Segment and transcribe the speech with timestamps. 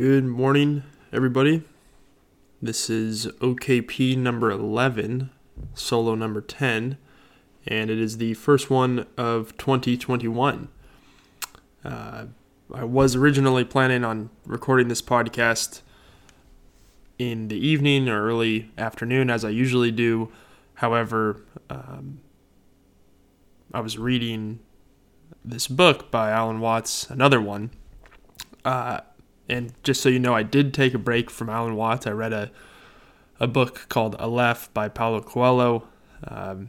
[0.00, 0.82] Good morning,
[1.12, 1.62] everybody.
[2.62, 5.28] This is OKP number 11,
[5.74, 6.96] solo number 10,
[7.66, 10.68] and it is the first one of 2021.
[11.84, 12.24] Uh,
[12.72, 15.82] I was originally planning on recording this podcast
[17.18, 20.32] in the evening or early afternoon, as I usually do.
[20.76, 22.20] However, um,
[23.74, 24.60] I was reading
[25.44, 27.68] this book by Alan Watts, another one.
[28.64, 29.00] Uh,
[29.50, 32.06] and just so you know, I did take a break from Alan Watts.
[32.06, 32.50] I read a
[33.40, 35.88] a book called Aleph by Paulo Coelho,
[36.24, 36.68] um,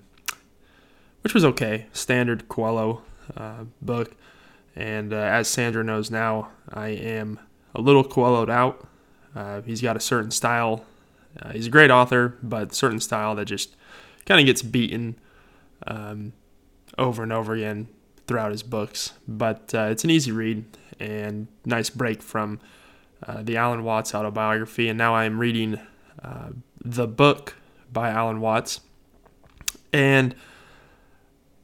[1.21, 3.01] which was okay, standard Coelho
[3.35, 4.15] uh, book.
[4.73, 7.39] And uh, as Sandra knows now, I am
[7.75, 8.87] a little Coelho'd out.
[9.35, 10.85] Uh, he's got a certain style.
[11.41, 13.75] Uh, he's a great author, but certain style that just
[14.25, 15.17] kind of gets beaten
[15.87, 16.31] um,
[16.97, 17.89] over and over again
[18.27, 19.13] throughout his books.
[19.27, 20.65] But uh, it's an easy read
[21.01, 22.59] and nice break from
[23.27, 24.87] uh, the Alan Watts autobiography.
[24.87, 25.79] And now I am reading
[26.23, 27.55] uh, the book
[27.91, 28.81] by Alan Watts.
[29.91, 30.35] And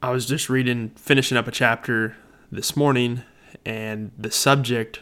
[0.02, 2.16] I was just reading, finishing up a chapter
[2.52, 3.24] this morning,
[3.66, 5.02] and the subject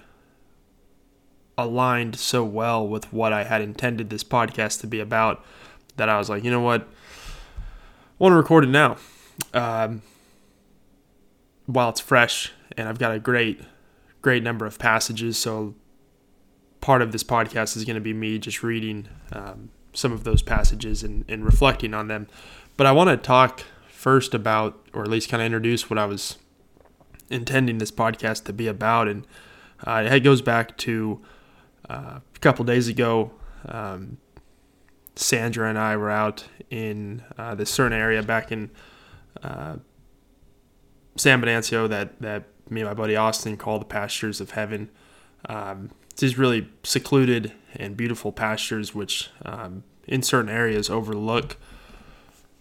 [1.57, 5.43] aligned so well with what I had intended this podcast to be about
[5.95, 6.81] that I was like, you know what?
[6.81, 7.63] I
[8.19, 8.97] want to record it now.
[9.53, 10.01] Um,
[11.65, 13.61] while it's fresh, and I've got a great,
[14.25, 15.37] great number of passages.
[15.37, 15.75] So
[16.81, 20.41] part of this podcast is going to be me just reading um, some of those
[20.41, 22.25] passages and, and reflecting on them.
[22.75, 26.07] But I want to talk first about, or at least kind of introduce what I
[26.07, 26.39] was
[27.29, 29.07] intending this podcast to be about.
[29.07, 29.27] And
[29.85, 31.21] uh, it goes back to
[31.87, 33.31] uh, a couple days ago.
[33.67, 34.17] Um,
[35.15, 38.71] Sandra and I were out in uh, this certain area back in
[39.43, 39.75] uh,
[41.15, 44.89] San Benancio that, that me and my buddy Austin call the pastures of heaven.
[45.47, 51.57] Um, it's these really secluded and beautiful pastures, which um, in certain areas overlook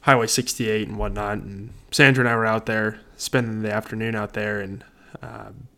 [0.01, 1.39] Highway 68 and whatnot.
[1.39, 4.85] And Sandra and I were out there spending the afternoon out there, and
[5.23, 5.69] um,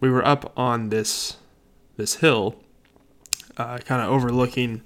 [0.00, 1.38] we were up on this
[1.96, 2.56] this hill,
[3.56, 4.82] uh, kind of overlooking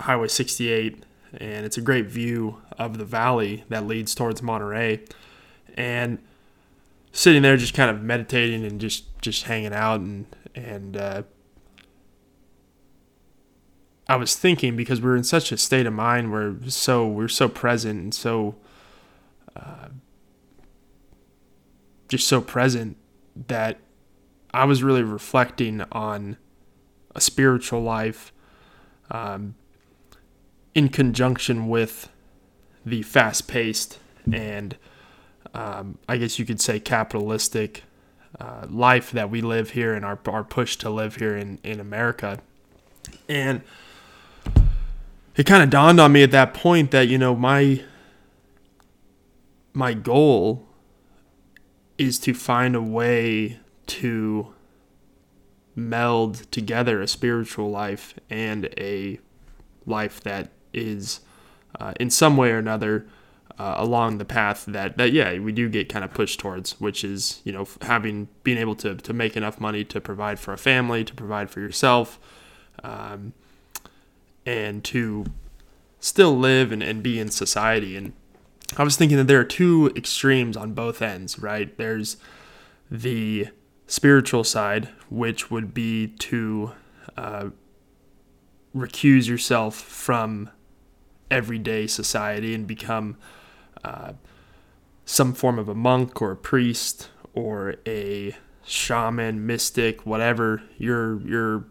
[0.00, 1.04] Highway 68,
[1.38, 5.00] and it's a great view of the valley that leads towards Monterey.
[5.74, 6.18] And
[7.12, 11.22] sitting there, just kind of meditating and just just hanging out, and and uh,
[14.08, 17.28] I was thinking because we are in such a state of mind where so we're
[17.28, 18.56] so present and so
[19.54, 19.88] uh,
[22.08, 22.96] just so present
[23.46, 23.78] that
[24.52, 26.36] I was really reflecting on
[27.14, 28.32] a spiritual life
[29.10, 29.54] um,
[30.74, 32.08] in conjunction with
[32.84, 33.98] the fast paced
[34.32, 34.76] and
[35.54, 37.84] um, I guess you could say capitalistic
[38.38, 41.80] uh, life that we live here and our, our push to live here in, in
[41.80, 42.40] America.
[43.28, 43.62] And
[45.36, 47.82] it kind of dawned on me at that point that you know my
[49.72, 50.66] my goal
[51.96, 54.52] is to find a way to
[55.76, 59.18] meld together a spiritual life and a
[59.86, 61.20] life that is
[61.78, 63.06] uh, in some way or another
[63.58, 67.04] uh, along the path that, that yeah we do get kind of pushed towards which
[67.04, 70.58] is you know having being able to, to make enough money to provide for a
[70.58, 72.18] family to provide for yourself
[72.82, 73.32] um,
[74.46, 75.24] and to
[76.00, 77.96] still live and, and be in society.
[77.96, 78.14] And
[78.76, 81.76] I was thinking that there are two extremes on both ends, right?
[81.76, 82.16] There's
[82.90, 83.48] the
[83.86, 86.72] spiritual side, which would be to
[87.16, 87.50] uh,
[88.74, 90.50] recuse yourself from
[91.30, 93.16] everyday society and become
[93.84, 94.12] uh,
[95.04, 101.64] some form of a monk or a priest or a shaman, mystic, whatever your your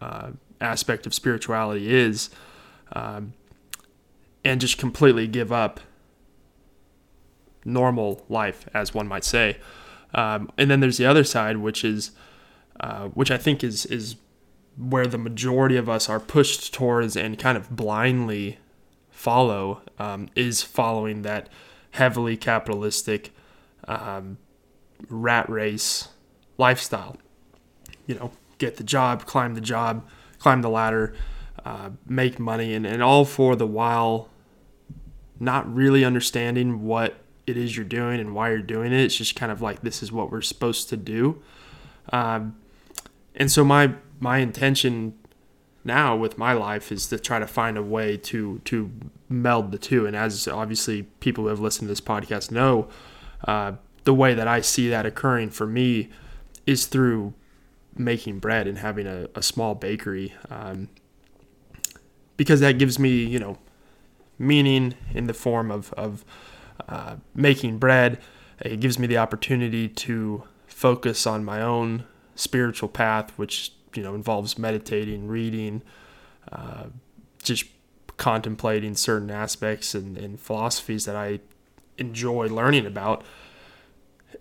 [0.00, 2.30] uh, aspect of spirituality is,
[2.92, 3.32] um,
[4.44, 5.80] and just completely give up
[7.64, 9.58] normal life, as one might say.
[10.14, 12.12] Um, and then there's the other side, which is,
[12.80, 14.16] uh, which I think is is
[14.76, 18.58] where the majority of us are pushed towards and kind of blindly
[19.18, 21.48] follow, um, is following that
[21.90, 23.32] heavily capitalistic
[23.88, 24.38] um,
[25.08, 26.08] rat race
[26.56, 27.16] lifestyle.
[28.06, 31.16] You know, get the job, climb the job, climb the ladder,
[31.64, 34.28] uh, make money, and, and all for the while
[35.40, 39.00] not really understanding what it is you're doing and why you're doing it.
[39.00, 41.42] It's just kind of like this is what we're supposed to do.
[42.12, 42.56] Um,
[43.34, 45.14] and so my my intention
[45.88, 48.92] now with my life is to try to find a way to to
[49.28, 50.06] meld the two.
[50.06, 52.88] And as obviously people who have listened to this podcast know,
[53.46, 53.72] uh,
[54.04, 56.10] the way that I see that occurring for me
[56.66, 57.34] is through
[57.96, 60.88] making bread and having a, a small bakery um,
[62.36, 63.58] because that gives me you know
[64.38, 66.24] meaning in the form of, of
[66.88, 68.20] uh, making bread
[68.60, 72.04] it gives me the opportunity to focus on my own
[72.36, 75.82] spiritual path which you know involves meditating reading
[76.52, 76.84] uh,
[77.42, 77.64] just
[78.16, 81.38] contemplating certain aspects and, and philosophies that i
[81.98, 83.24] enjoy learning about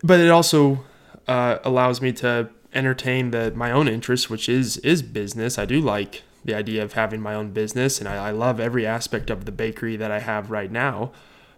[0.03, 0.83] but it also
[1.27, 5.57] uh, allows me to entertain the my own interest, which is is business.
[5.57, 8.85] I do like the idea of having my own business, and I, I love every
[8.85, 11.11] aspect of the bakery that I have right now,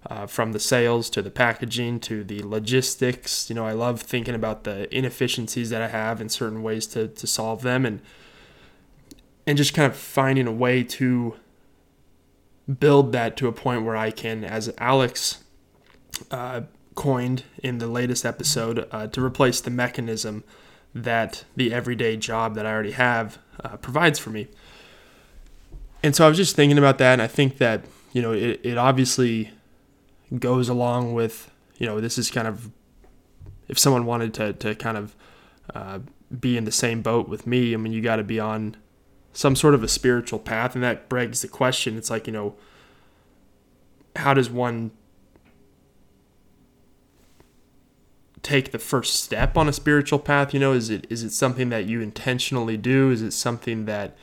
[0.06, 3.50] uh, from the sales to the packaging to the logistics.
[3.50, 7.08] You know, I love thinking about the inefficiencies that I have and certain ways to
[7.08, 8.02] to solve them, and
[9.46, 11.36] and just kind of finding a way to
[12.80, 15.44] build that to a point where I can, as Alex
[16.30, 16.62] uh,
[16.96, 20.44] coined in the latest episode, uh, to replace the mechanism
[20.94, 24.48] that the everyday job that I already have uh, provides for me.
[26.02, 28.62] And so I was just thinking about that, and I think that you know it,
[28.64, 29.52] it obviously
[30.38, 32.72] goes along with you know this is kind of
[33.68, 35.16] if someone wanted to to kind of
[35.74, 36.00] uh,
[36.40, 38.76] be in the same boat with me, I mean you got to be on
[39.34, 41.98] some sort of a spiritual path, and that begs the question.
[41.98, 42.56] It's like you know
[44.16, 44.92] how does one
[48.42, 50.54] take the first step on a spiritual path?
[50.54, 53.12] You know, is it is it something that you intentionally do?
[53.12, 54.18] Is it something that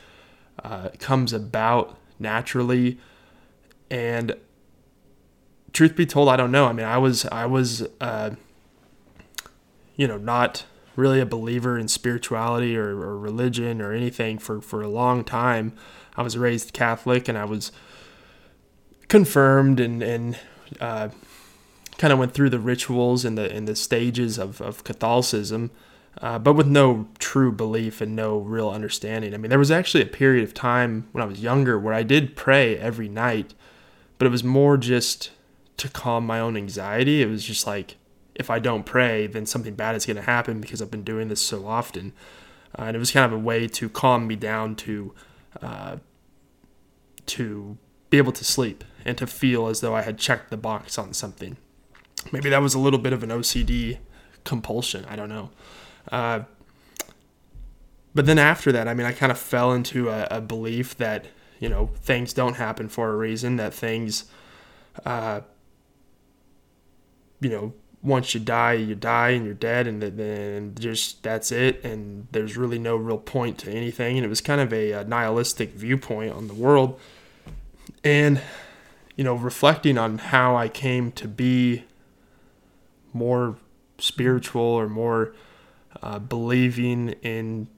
[0.63, 2.99] uh, comes about naturally?
[3.91, 4.37] And
[5.77, 6.67] truth be told, I don't know.
[6.67, 8.31] I mean, I was I was uh,
[9.95, 10.65] you know not
[10.97, 15.75] really a believer in spirituality or, or religion or anything for for a long time.
[16.17, 17.73] I was raised Catholic and I was
[19.09, 20.39] confirmed and and
[20.81, 21.11] uh,
[21.99, 25.71] kind of went through the rituals and the and the stages of, of Catholicism,
[26.23, 29.35] uh, but with no true belief and no real understanding.
[29.35, 32.03] I mean, there was actually a period of time when I was younger where I
[32.03, 33.53] did pray every night,
[34.17, 35.33] but it was more just
[35.77, 37.23] to calm my own anxiety.
[37.23, 37.97] It was just like
[38.35, 41.29] if I don't pray, then something bad is going to happen because I've been doing
[41.29, 42.13] this so often,
[42.79, 45.15] uh, and it was kind of a way to calm me down to
[45.63, 45.97] uh,
[47.27, 47.79] to
[48.11, 51.13] be able to sleep and to feel as though I had checked the box on
[51.13, 51.57] something.
[52.33, 53.99] Maybe that was a little bit of an OCD
[54.45, 55.05] compulsion.
[55.09, 55.51] I don't know.
[56.11, 56.41] Uh,
[58.15, 61.27] but then after that, I mean, I kind of fell into a, a, belief that,
[61.61, 64.25] you know, things don't happen for a reason, that things,
[65.05, 65.41] uh,
[67.41, 71.85] you know, once you die, you die and you're dead, and then just that's it.
[71.85, 74.17] And there's really no real point to anything.
[74.17, 77.01] And it was kind of a, a nihilistic viewpoint on the world.
[78.05, 78.41] And,
[79.17, 81.85] you know, reflecting on how I came to be
[83.13, 83.57] more
[83.99, 85.35] spiritual or more
[86.03, 87.69] uh, believing in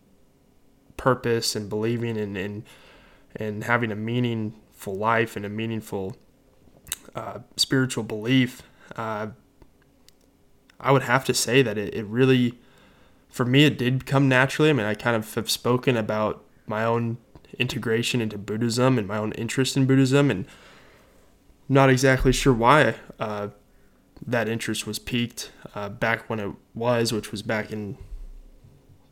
[0.96, 2.64] purpose and believing in, in
[3.36, 6.16] and having a meaningful life and a meaningful
[7.14, 8.62] uh, spiritual belief,
[8.96, 9.28] uh,
[10.80, 12.58] I would have to say that it, it really,
[13.28, 14.70] for me, it did come naturally.
[14.70, 17.18] I mean, I kind of have spoken about my own
[17.58, 20.46] integration into Buddhism and my own interest in Buddhism, and
[21.68, 22.94] not exactly sure why.
[23.18, 23.48] Uh,
[24.26, 27.96] that interest was piqued uh, back when it was, which was back in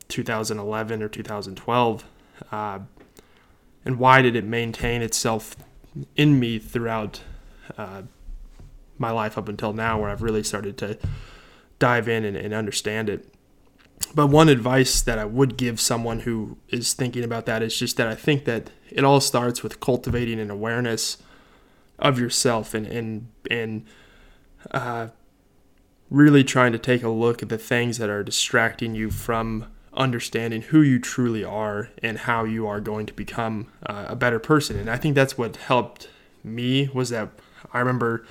[0.09, 2.03] 2011 or 2012.
[2.51, 2.79] Uh,
[3.85, 5.55] and why did it maintain itself
[6.15, 7.21] in me throughout
[7.77, 8.03] uh,
[8.97, 10.97] my life up until now, where I've really started to
[11.79, 13.33] dive in and, and understand it?
[14.13, 17.97] But one advice that I would give someone who is thinking about that is just
[17.97, 21.17] that I think that it all starts with cultivating an awareness
[21.99, 23.85] of yourself and and and
[24.71, 25.07] uh,
[26.09, 30.61] really trying to take a look at the things that are distracting you from understanding
[30.61, 34.77] who you truly are and how you are going to become uh, a better person.
[34.77, 36.09] And I think that's what helped
[36.43, 37.29] me was that
[37.73, 38.25] I remember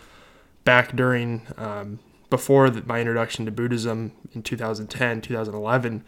[0.65, 1.99] back during um,
[2.30, 6.04] before my introduction to Buddhism in 2010, 2011.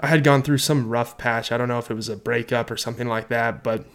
[0.00, 1.50] I had gone through some rough patch.
[1.50, 3.86] I don't know if it was a breakup or something like that, but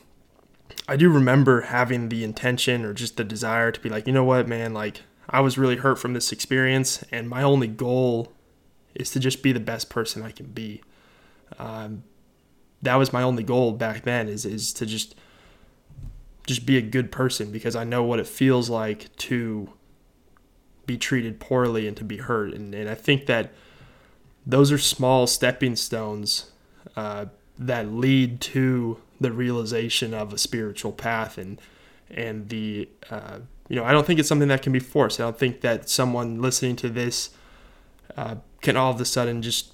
[0.88, 4.24] I do remember having the intention or just the desire to be like, you know
[4.24, 8.34] what, man, like I was really hurt from this experience, and my only goal
[8.96, 10.82] is to just be the best person I can be.
[11.60, 12.04] Um,
[12.82, 15.16] that was my only goal back then is is to just
[16.46, 19.70] just be a good person because I know what it feels like to
[20.86, 23.52] be treated poorly and to be hurt, and and I think that
[24.46, 26.52] those are small stepping stones
[26.96, 31.62] uh, that lead to the realization of a spiritual path and
[32.12, 35.20] and the uh, you know I don't think it's something that can be forced.
[35.20, 37.30] I don't think that someone listening to this
[38.18, 39.74] uh, can all of a sudden just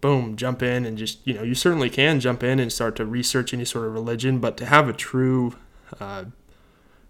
[0.00, 3.04] boom, jump in and just, you know, you certainly can jump in and start to
[3.04, 5.54] research any sort of religion, but to have a true,
[6.00, 6.24] uh,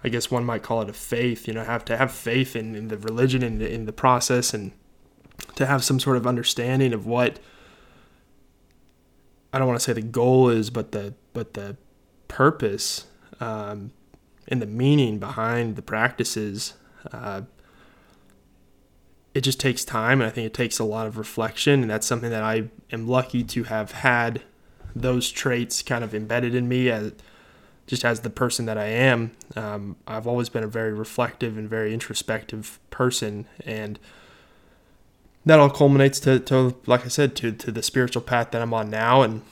[0.02, 2.74] I guess one might call it a faith, you know, have to have faith in,
[2.74, 4.72] in the religion and in, in the process and
[5.56, 7.38] to have some sort of understanding of what,
[9.52, 11.76] I don't want to say the goal is, but the, but the
[12.28, 13.06] purpose,
[13.40, 13.92] um,
[14.48, 16.74] and the meaning behind the practices,
[17.12, 17.42] uh,
[19.34, 22.06] it just takes time and i think it takes a lot of reflection and that's
[22.06, 24.42] something that i am lucky to have had
[24.94, 27.12] those traits kind of embedded in me as
[27.90, 31.68] just as the person that i am um, i've always been a very reflective and
[31.68, 33.98] very introspective person and
[35.44, 38.72] that all culminates to, to like i said to, to the spiritual path that i'm
[38.72, 39.42] on now and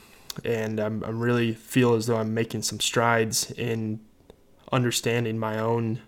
[0.45, 3.99] and I'm, I'm really feel as though i'm making some strides in
[4.71, 5.99] understanding my own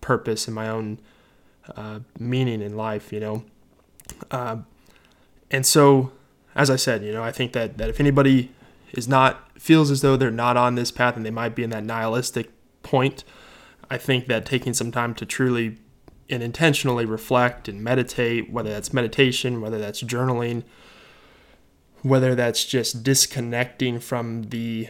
[0.00, 0.98] purpose and my own
[1.74, 3.44] uh, meaning in life, you know.
[4.30, 4.58] Uh,
[5.50, 6.12] and so,
[6.54, 8.50] as I said, you know, I think that, that if anybody
[8.92, 11.70] is not, feels as though they're not on this path and they might be in
[11.70, 12.50] that nihilistic
[12.82, 13.24] point,
[13.90, 15.78] I think that taking some time to truly
[16.28, 20.64] and intentionally reflect and meditate, whether that's meditation, whether that's journaling,
[22.02, 24.88] whether that's just disconnecting from the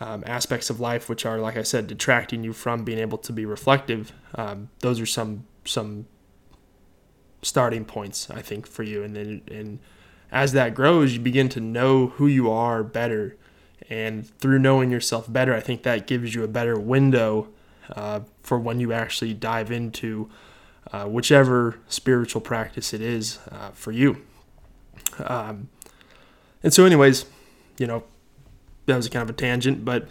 [0.00, 3.32] um, aspects of life which are, like I said, detracting you from being able to
[3.32, 4.12] be reflective.
[4.34, 6.06] Um, those are some some
[7.42, 9.04] starting points, I think, for you.
[9.04, 9.78] And then and
[10.32, 13.36] as that grows, you begin to know who you are better,
[13.90, 17.48] and through knowing yourself better, I think that gives you a better window
[17.94, 20.30] uh, for when you actually dive into
[20.90, 24.22] uh, whichever spiritual practice it is uh, for you.
[25.18, 25.68] Um,
[26.62, 27.26] and so, anyways,
[27.78, 28.04] you know,
[28.86, 30.08] that was kind of a tangent, but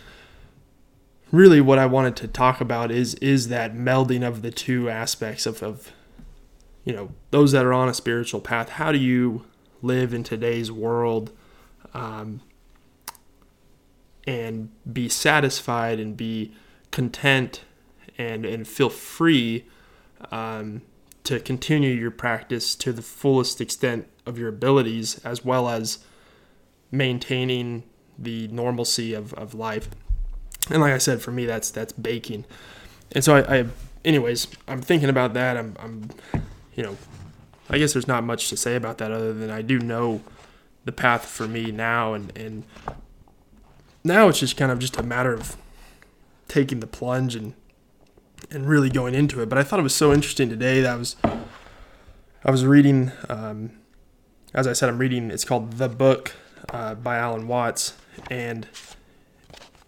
[1.32, 5.46] really what I wanted to talk about is is that melding of the two aspects
[5.46, 5.92] of, of
[6.84, 8.70] you know those that are on a spiritual path.
[8.70, 9.46] How do you
[9.82, 11.32] live in today's world
[11.94, 12.42] um,
[14.28, 16.54] and be satisfied and be
[16.92, 17.62] content
[18.18, 19.66] and and feel free
[20.30, 20.82] um,
[21.24, 26.00] to continue your practice to the fullest extent of your abilities, as well as
[26.92, 27.84] maintaining
[28.18, 29.90] the normalcy of, of life.
[30.70, 32.46] And like I said, for me, that's that's baking.
[33.14, 33.66] And so I, I
[34.06, 35.58] anyways, I'm thinking about that.
[35.58, 36.10] I'm, I'm,
[36.76, 36.98] you know,
[37.72, 40.22] I guess there's not much to say about that other than I do know
[40.84, 42.64] the path for me now, and and
[44.04, 45.56] now it's just kind of just a matter of
[46.50, 47.54] taking the plunge and
[48.52, 49.48] and really going into it.
[49.48, 51.16] But I thought it was so interesting today that I was
[52.44, 53.72] I was reading, um,
[54.54, 55.32] as I said, I'm reading.
[55.32, 56.34] It's called The Book
[56.70, 57.94] uh, by Alan Watts,
[58.30, 58.68] and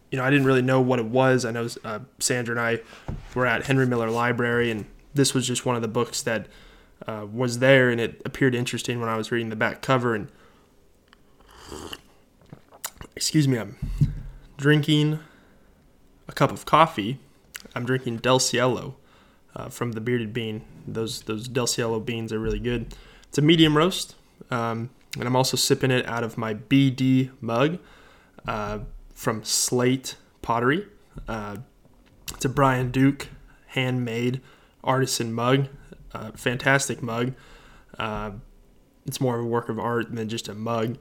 [0.10, 1.44] you know I didn't really know what it was.
[1.44, 2.82] I know uh, Sandra and I
[3.36, 6.48] were at Henry Miller Library, and this was just one of the books that
[7.08, 10.16] uh, was there, and it appeared interesting when I was reading the back cover.
[10.16, 10.30] And
[13.16, 13.78] excuse me, I'm
[14.58, 15.20] drinking
[16.28, 17.20] a cup of coffee.
[17.76, 18.96] I'm drinking Del Cielo
[19.56, 20.64] uh, from the Bearded Bean.
[20.88, 22.96] Those those Del Cielo beans are really good.
[23.28, 24.16] It's a medium roast.
[24.52, 27.80] Um, and I'm also sipping it out of my BD mug
[28.48, 28.80] uh,
[29.14, 30.88] from Slate Pottery.
[31.28, 31.58] Uh,
[32.34, 33.28] it's a Brian Duke
[33.68, 34.42] handmade
[34.84, 35.68] artisan mug,
[36.14, 37.34] uh, fantastic mug.
[37.98, 38.32] Uh,
[39.06, 40.98] it's more of a work of art than just a mug.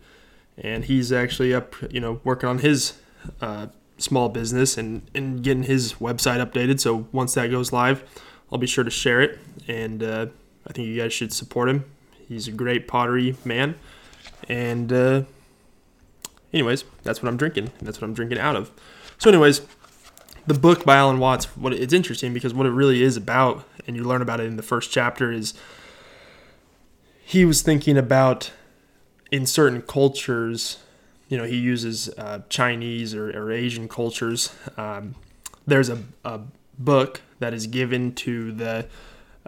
[0.58, 2.94] And he's actually up, you know, working on his
[3.40, 6.80] uh, small business and, and getting his website updated.
[6.80, 8.04] So once that goes live,
[8.50, 9.38] I'll be sure to share it.
[9.66, 10.26] And uh,
[10.66, 11.84] I think you guys should support him.
[12.28, 13.76] He's a great pottery man.
[14.48, 15.22] And uh,
[16.52, 17.70] anyways, that's what I'm drinking.
[17.80, 18.70] That's what I'm drinking out of.
[19.18, 19.62] So, anyways,
[20.46, 21.56] the book by Alan Watts.
[21.56, 24.56] What it's interesting because what it really is about, and you learn about it in
[24.56, 25.54] the first chapter, is
[27.24, 28.52] he was thinking about
[29.30, 30.78] in certain cultures.
[31.28, 34.54] You know, he uses uh, Chinese or, or, Asian cultures.
[34.76, 35.14] Um,
[35.66, 36.40] there's a, a
[36.78, 38.86] book that is given to the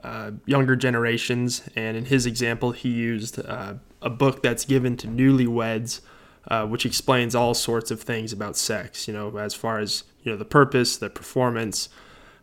[0.02, 5.06] uh, younger generations, and in his example, he used uh, a book that's given to
[5.06, 6.00] newlyweds,
[6.48, 9.06] uh, which explains all sorts of things about sex.
[9.06, 11.88] You know, as far as you know, the purpose, the performance,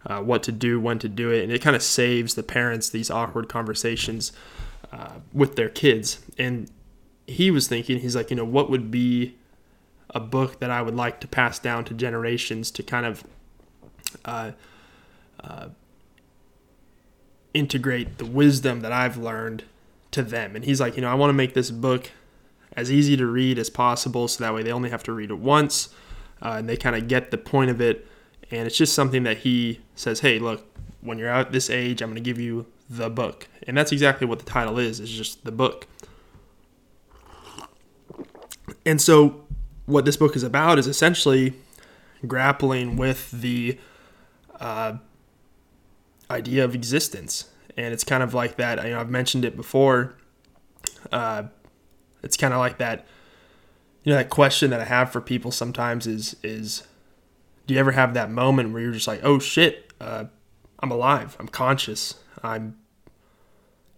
[0.05, 2.89] uh, what to do, when to do it, and it kind of saves the parents
[2.89, 4.31] these awkward conversations
[4.91, 6.20] uh, with their kids.
[6.38, 6.70] And
[7.27, 9.36] he was thinking, he's like, you know, what would be
[10.10, 13.24] a book that I would like to pass down to generations to kind of
[14.25, 14.51] uh,
[15.41, 15.70] uh,
[17.53, 19.63] integrate the wisdom that I've learned
[20.12, 20.55] to them.
[20.55, 22.12] And he's like, you know, I want to make this book
[22.74, 25.38] as easy to read as possible so that way they only have to read it
[25.38, 25.89] once
[26.41, 28.08] uh, and they kind of get the point of it.
[28.51, 30.65] And it's just something that he says, hey, look,
[31.01, 33.48] when you're at this age, I'm going to give you the book.
[33.65, 35.88] And that's exactly what the title is, is just the book.
[38.86, 39.46] And so,
[39.86, 41.53] what this book is about is essentially
[42.27, 43.77] grappling with the
[44.60, 44.98] uh,
[46.29, 47.50] idea of existence.
[47.77, 48.84] And it's kind of like that.
[48.84, 50.15] You know, I've mentioned it before.
[51.12, 51.43] Uh,
[52.24, 53.05] it's kind of like that.
[54.03, 56.84] You know, that question that I have for people sometimes is is,
[57.72, 60.25] you ever have that moment where you're just like, oh shit, uh,
[60.80, 62.78] I'm alive, I'm conscious, I'm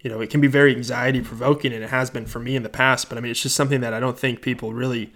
[0.03, 2.63] you know, it can be very anxiety provoking and it has been for me in
[2.63, 5.13] the past, but I mean, it's just something that I don't think people really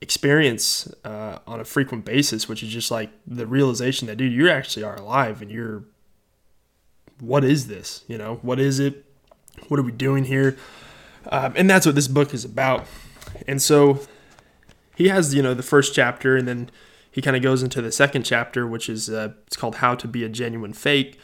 [0.00, 4.48] experience uh, on a frequent basis, which is just like the realization that, dude, you
[4.48, 5.82] actually are alive and you're,
[7.18, 8.04] what is this?
[8.06, 9.04] You know, what is it?
[9.66, 10.56] What are we doing here?
[11.30, 12.86] Um, and that's what this book is about.
[13.48, 14.00] And so
[14.94, 16.70] he has, you know, the first chapter and then
[17.14, 20.08] he kind of goes into the second chapter, which is, uh, it's called How to
[20.08, 21.18] Be a Genuine Fake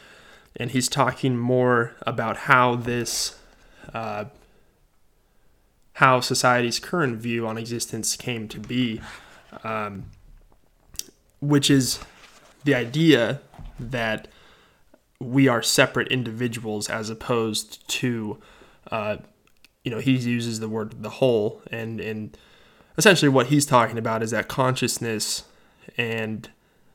[0.55, 3.39] and he's talking more about how this
[3.93, 4.25] uh,
[5.93, 9.01] how society's current view on existence came to be
[9.63, 10.05] um,
[11.39, 11.99] which is
[12.63, 13.41] the idea
[13.79, 14.27] that
[15.19, 18.39] we are separate individuals as opposed to
[18.91, 19.17] uh,
[19.83, 22.37] you know he uses the word the whole and and
[22.97, 25.43] essentially what he's talking about is that consciousness
[25.97, 26.49] and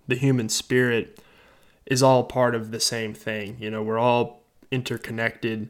[0.09, 1.21] the human spirit
[1.87, 3.57] is all part of the same thing.
[3.61, 5.69] You know, we're all interconnected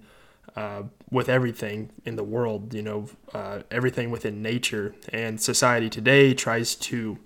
[0.56, 4.94] uh, with everything in the world, you know, uh, everything within nature.
[5.10, 7.18] And society today tries to,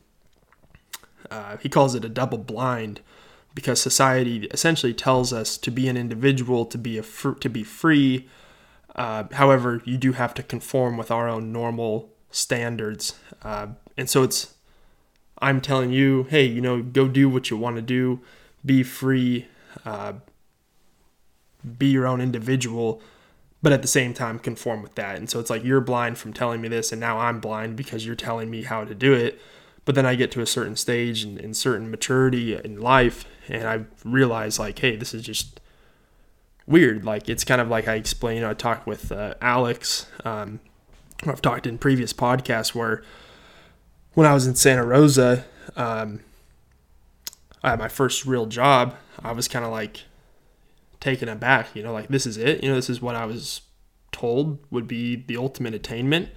[1.31, 3.01] uh, he calls it a double blind
[3.55, 7.63] because society essentially tells us to be an individual, to be a fr- to be
[7.63, 8.29] free.
[8.95, 14.23] Uh, however, you do have to conform with our own normal standards, uh, and so
[14.23, 14.55] it's.
[15.41, 18.21] I'm telling you, hey, you know, go do what you want to do
[18.65, 19.47] be free,
[19.85, 20.15] uh,
[21.79, 23.01] be your own individual,
[23.63, 25.17] but at the same time conform with that.
[25.17, 28.05] And so it's like you're blind from telling me this, and now I'm blind because
[28.07, 29.41] you're telling me how to do it.
[29.85, 33.67] But then I get to a certain stage and, and certain maturity in life, and
[33.67, 35.61] I realize like, hey, this is just
[36.67, 37.05] weird.
[37.05, 38.37] Like it's kind of like I explained.
[38.37, 40.07] You know, I talked with uh, Alex.
[40.25, 40.61] Um,
[41.27, 43.03] I've talked in previous podcasts where
[44.15, 45.45] when I was in Santa Rosa,
[45.77, 46.21] um,
[47.63, 50.05] I had my first real job, I was kind of like
[50.99, 53.63] taken aback, you know, like this is it, you know, this is what I was
[54.13, 56.31] told would be the ultimate attainment.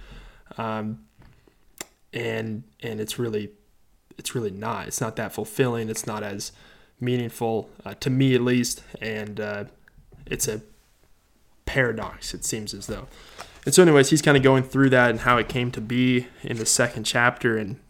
[0.56, 1.00] Um,
[2.12, 3.50] and, and it's really,
[4.16, 5.88] it's really not, it's not that fulfilling.
[5.88, 6.52] It's not as
[7.00, 8.82] meaningful uh, to me at least.
[9.00, 9.64] And, uh,
[10.26, 10.62] it's a
[11.66, 12.32] paradox.
[12.34, 13.08] It seems as though.
[13.64, 16.26] And so anyways, he's kind of going through that and how it came to be
[16.42, 17.56] in the second chapter.
[17.56, 17.80] And,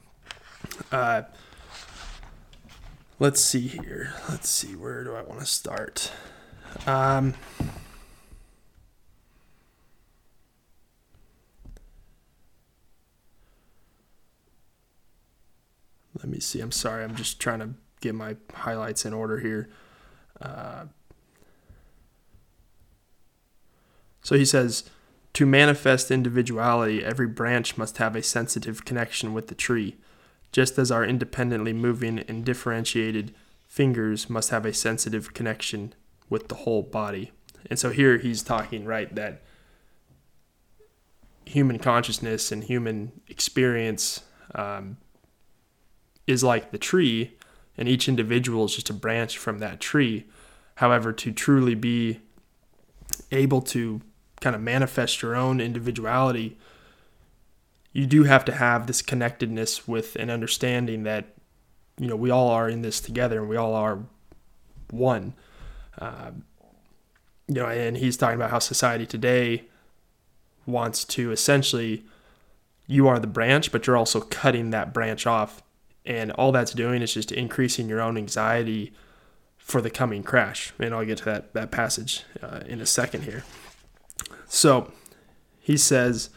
[0.93, 1.23] uh,
[3.19, 4.15] let's see here.
[4.29, 6.13] Let's see, where do I want to start?
[6.87, 7.35] Um,
[16.19, 16.61] let me see.
[16.61, 17.03] I'm sorry.
[17.05, 19.69] I'm just trying to get my highlights in order here.
[20.41, 20.87] Uh,
[24.23, 24.85] so he says,
[25.35, 29.97] to manifest individuality, every branch must have a sensitive connection with the tree
[30.55, 33.35] just as our independently moving and differentiated
[33.67, 35.93] fingers must have a sensitive connection
[36.31, 37.33] with the whole body.
[37.69, 39.43] And so here he's talking, right, that
[41.45, 44.21] human consciousness and human experience
[44.55, 44.97] um,
[46.29, 47.37] is like the tree,
[47.77, 50.29] and each individual is just a branch from that tree.
[50.77, 52.21] However, to truly be
[53.33, 54.01] able to
[54.45, 56.57] kind of manifest your own individuality
[57.95, 61.27] you do have to have this connectedness with an understanding that
[61.99, 64.01] you know we all are in this together and we all are
[64.91, 65.33] one.
[65.97, 66.33] Uh,
[67.49, 69.65] you know and he's talking about how society today
[70.67, 72.05] wants to essentially
[72.87, 75.63] you are the branch but you're also cutting that branch off.
[76.05, 78.93] And all that's doing is just increasing your own anxiety
[79.57, 80.73] for the coming crash.
[80.81, 83.45] And i'll get to that, that passage uh, in a second here
[84.55, 84.93] so
[85.61, 86.31] he says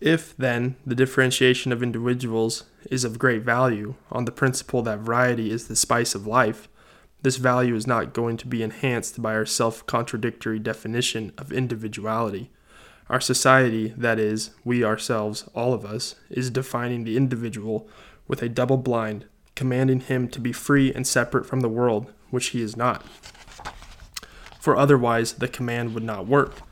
[0.00, 5.50] if, then, the differentiation of individuals is of great value, on the principle that variety
[5.50, 6.68] is the spice of life,
[7.22, 12.50] this value is not going to be enhanced by our self contradictory definition of individuality.
[13.08, 17.88] Our society, that is, we ourselves, all of us, is defining the individual
[18.28, 22.48] with a double blind, commanding him to be free and separate from the world, which
[22.48, 23.04] he is not.
[24.60, 26.65] For otherwise, the command would not work.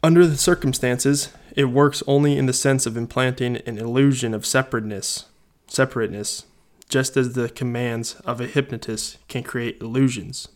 [0.00, 5.26] Under the circumstances, it works only in the sense of implanting an illusion of separateness,
[5.66, 6.46] separateness,
[6.88, 10.48] just as the commands of a hypnotist can create illusions.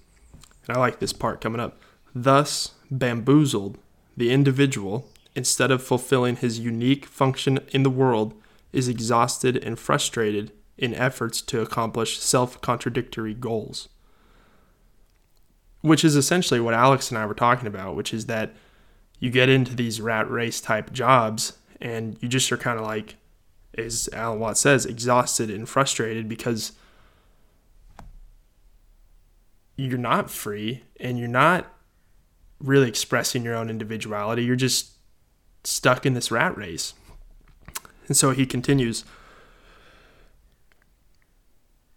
[0.66, 1.80] And I like this part coming up.
[2.14, 3.78] Thus, bamboozled,
[4.16, 8.34] the individual, instead of fulfilling his unique function in the world,
[8.72, 13.88] is exhausted and frustrated in efforts to accomplish self contradictory goals.
[15.80, 18.54] Which is essentially what Alex and I were talking about, which is that
[19.22, 23.14] you get into these rat race type jobs and you just are kind of like,
[23.78, 26.72] as Alan Watts says, exhausted and frustrated because
[29.76, 31.72] you're not free and you're not
[32.58, 34.42] really expressing your own individuality.
[34.42, 34.90] You're just
[35.62, 36.94] stuck in this rat race.
[38.08, 39.04] And so he continues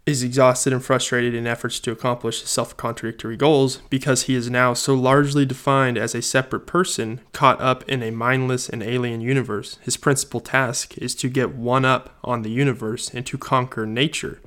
[0.06, 4.50] is exhausted and frustrated in efforts to accomplish his self contradictory goals because he is
[4.50, 9.22] now so largely defined as a separate person caught up in a mindless and alien
[9.22, 9.80] universe.
[9.82, 14.40] His principal task is to get one up on the universe and to conquer nature.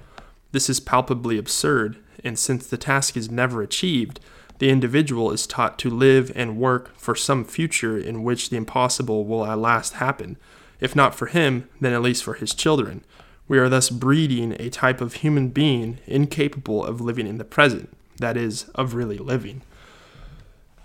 [0.53, 4.21] This is palpably absurd, and since the task is never achieved,
[4.59, 9.25] the individual is taught to live and work for some future in which the impossible
[9.25, 10.37] will at last happen,
[10.81, 13.05] if not for him, then at least for his children.
[13.49, 17.97] We are thus breeding a type of human being incapable of living in the present,
[18.19, 19.63] that is, of really living.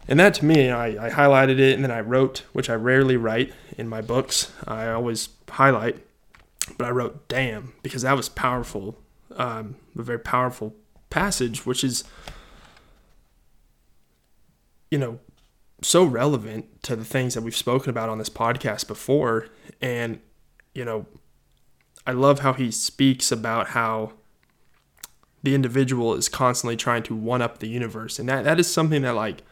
[0.07, 3.17] And that to me, I, I highlighted it and then I wrote, which I rarely
[3.17, 4.51] write in my books.
[4.65, 5.97] I always highlight,
[6.77, 8.97] but I wrote damn because that was powerful,
[9.35, 10.73] um, a very powerful
[11.09, 12.03] passage, which is,
[14.89, 15.19] you know,
[15.81, 19.47] so relevant to the things that we've spoken about on this podcast before.
[19.81, 20.19] And,
[20.73, 21.05] you know,
[22.05, 24.13] I love how he speaks about how
[25.41, 28.19] the individual is constantly trying to one up the universe.
[28.19, 29.43] And that, that is something that like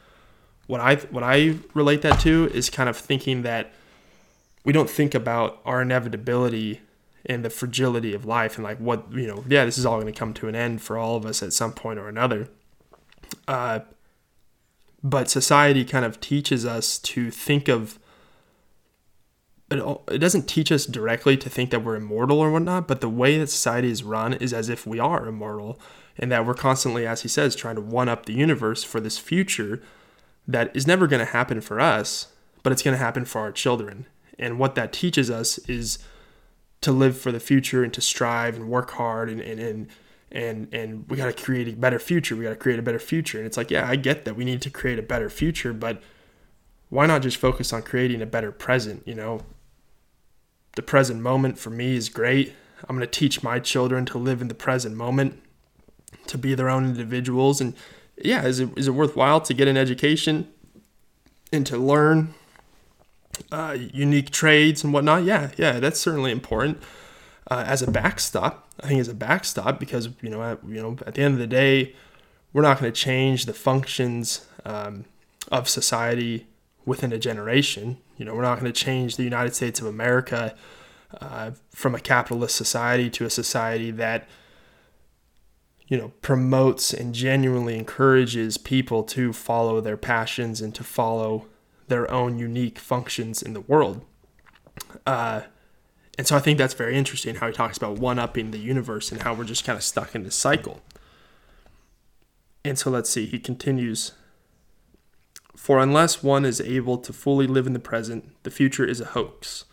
[0.67, 3.73] what I what I relate that to is kind of thinking that
[4.63, 6.81] we don't think about our inevitability
[7.25, 10.11] and the fragility of life and like what you know yeah this is all going
[10.11, 12.47] to come to an end for all of us at some point or another
[13.47, 13.79] uh,
[15.03, 17.99] but society kind of teaches us to think of
[19.79, 23.37] it, doesn't teach us directly to think that we're immortal or whatnot, but the way
[23.37, 25.79] that society is run is as if we are immortal
[26.17, 29.17] and that we're constantly, as he says, trying to one up the universe for this
[29.17, 29.81] future
[30.47, 32.27] that is never going to happen for us,
[32.63, 34.05] but it's going to happen for our children.
[34.37, 35.99] And what that teaches us is
[36.81, 39.87] to live for the future and to strive and work hard and, and, and
[40.33, 42.37] and and we got to create a better future.
[42.37, 43.37] We got to create a better future.
[43.37, 46.01] And it's like yeah i get that we need to create a better future but
[46.89, 49.41] why not just focus on creating a better present you know
[50.75, 52.53] the present moment for me is great.
[52.87, 55.41] I'm going to teach my children to live in the present moment,
[56.27, 57.61] to be their own individuals.
[57.61, 57.75] And
[58.17, 60.47] yeah, is it, is it worthwhile to get an education
[61.51, 62.33] and to learn
[63.51, 65.23] uh, unique trades and whatnot?
[65.23, 66.81] Yeah, yeah, that's certainly important.
[67.49, 70.97] Uh, as a backstop, I think as a backstop because you know, at, you know,
[71.05, 71.95] at the end of the day,
[72.53, 75.05] we're not going to change the functions um,
[75.51, 76.47] of society
[76.85, 77.97] within a generation.
[78.21, 80.53] You know, we're not going to change the United States of America
[81.19, 84.29] uh, from a capitalist society to a society that,
[85.87, 91.47] you know, promotes and genuinely encourages people to follow their passions and to follow
[91.87, 94.05] their own unique functions in the world.
[95.07, 95.41] Uh,
[96.15, 99.11] and so I think that's very interesting how he talks about one upping the universe
[99.11, 100.79] and how we're just kind of stuck in this cycle.
[102.63, 104.11] And so let's see, he continues
[105.55, 109.05] for unless one is able to fully live in the present, the future is a
[109.05, 109.65] hoax.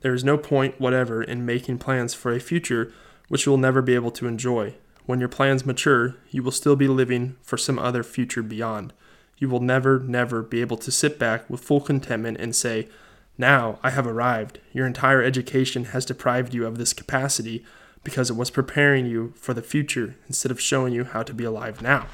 [0.00, 2.92] There is no point whatever in making plans for a future
[3.28, 4.74] which you will never be able to enjoy.
[5.06, 8.92] When your plans mature, you will still be living for some other future beyond.
[9.38, 12.88] You will never, never be able to sit back with full contentment and say,
[13.36, 14.60] Now I have arrived.
[14.72, 17.64] Your entire education has deprived you of this capacity
[18.02, 21.44] because it was preparing you for the future instead of showing you how to be
[21.44, 22.06] alive now.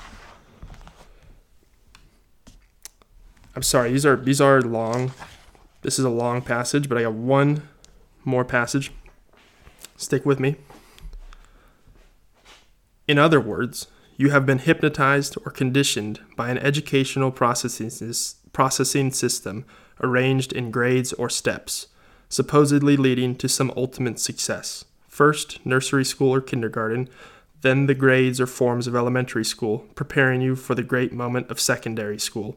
[3.55, 5.13] I'm sorry, these are these are long.
[5.83, 7.69] This is a long passage, but I got one
[8.25, 8.93] more passage.
[9.97, 10.57] Stick with me.
[13.09, 17.91] In other words, you have been hypnotized or conditioned by an educational processing,
[18.53, 19.65] processing system
[20.03, 21.89] arranged in grades or steps,
[22.29, 24.85] supposedly leading to some ultimate success.
[25.09, 27.09] First, nursery school or kindergarten,
[27.63, 31.59] then the grades or forms of elementary school, preparing you for the great moment of
[31.59, 32.57] secondary school.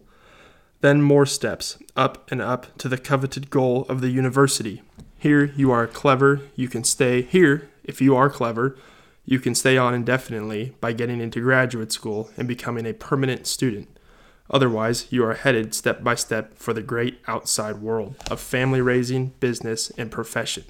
[0.83, 4.81] Then more steps, up and up to the coveted goal of the university.
[5.17, 7.21] Here you are clever, you can stay.
[7.21, 8.75] Here, if you are clever,
[9.23, 13.97] you can stay on indefinitely by getting into graduate school and becoming a permanent student.
[14.49, 19.27] Otherwise, you are headed step by step for the great outside world of family raising,
[19.39, 20.65] business, and profession.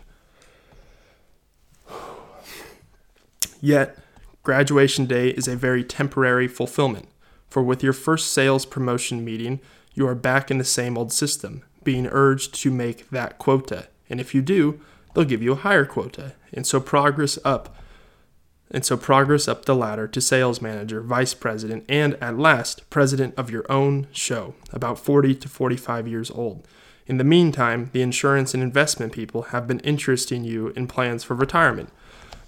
[3.60, 3.98] Yet,
[4.44, 7.08] graduation day is a very temporary fulfillment,
[7.50, 9.60] for with your first sales promotion meeting,
[9.94, 13.88] you are back in the same old system, being urged to make that quota.
[14.10, 14.80] And if you do,
[15.14, 16.34] they'll give you a higher quota.
[16.52, 17.76] And so progress up.
[18.72, 23.36] And so progress up the ladder to sales manager, vice president, and at last, president
[23.38, 26.68] of your own show, about 40 to 45 years old.
[27.06, 31.36] In the meantime, the insurance and investment people have been interesting you in plans for
[31.36, 31.90] retirement.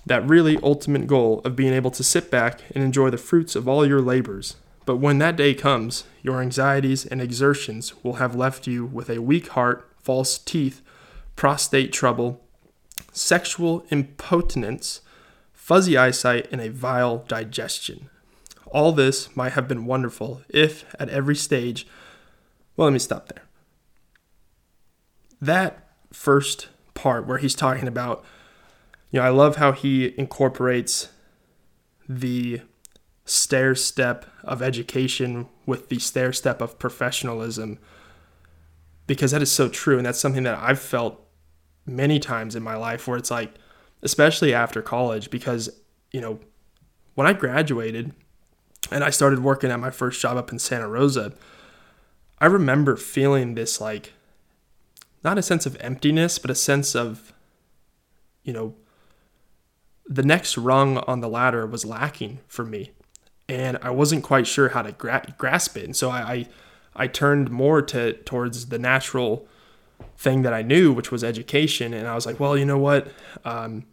[0.06, 3.68] That really ultimate goal of being able to sit back and enjoy the fruits of
[3.68, 4.56] all your labors.
[4.86, 9.22] But when that day comes, your anxieties and exertions will have left you with a
[9.22, 10.82] weak heart, false teeth,
[11.36, 12.42] prostate trouble,
[13.12, 15.02] sexual impotence,
[15.54, 18.10] fuzzy eyesight, and a vile digestion.
[18.68, 21.88] All this might have been wonderful if, at every stage,
[22.78, 23.46] well, let me stop there
[25.42, 28.24] that first part where he's talking about,
[29.12, 31.10] you know, I love how he incorporates
[32.08, 32.62] the
[33.26, 37.80] stair step of education with the stair step of professionalism
[39.08, 41.20] because that is so true and that's something that I've felt
[41.86, 43.54] many times in my life where it's like
[44.04, 45.70] especially after college because
[46.12, 46.40] you know
[47.16, 48.14] when I graduated
[48.92, 51.34] and I started working at my first job up in Santa Rosa
[52.40, 54.14] I remember feeling this like
[55.24, 57.34] not a sense of emptiness, but a sense of,
[58.44, 58.76] you know,
[60.06, 62.92] the next rung on the ladder was lacking for me.
[63.48, 65.84] And I wasn't quite sure how to gra- grasp it.
[65.84, 66.48] And so I, I,
[66.96, 69.48] I turned more to towards the natural
[70.18, 71.94] thing that I knew, which was education.
[71.94, 73.08] And I was like, well, you know what?
[73.44, 73.86] Um,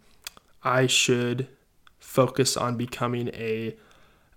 [0.63, 1.47] I should
[1.99, 3.75] focus on becoming a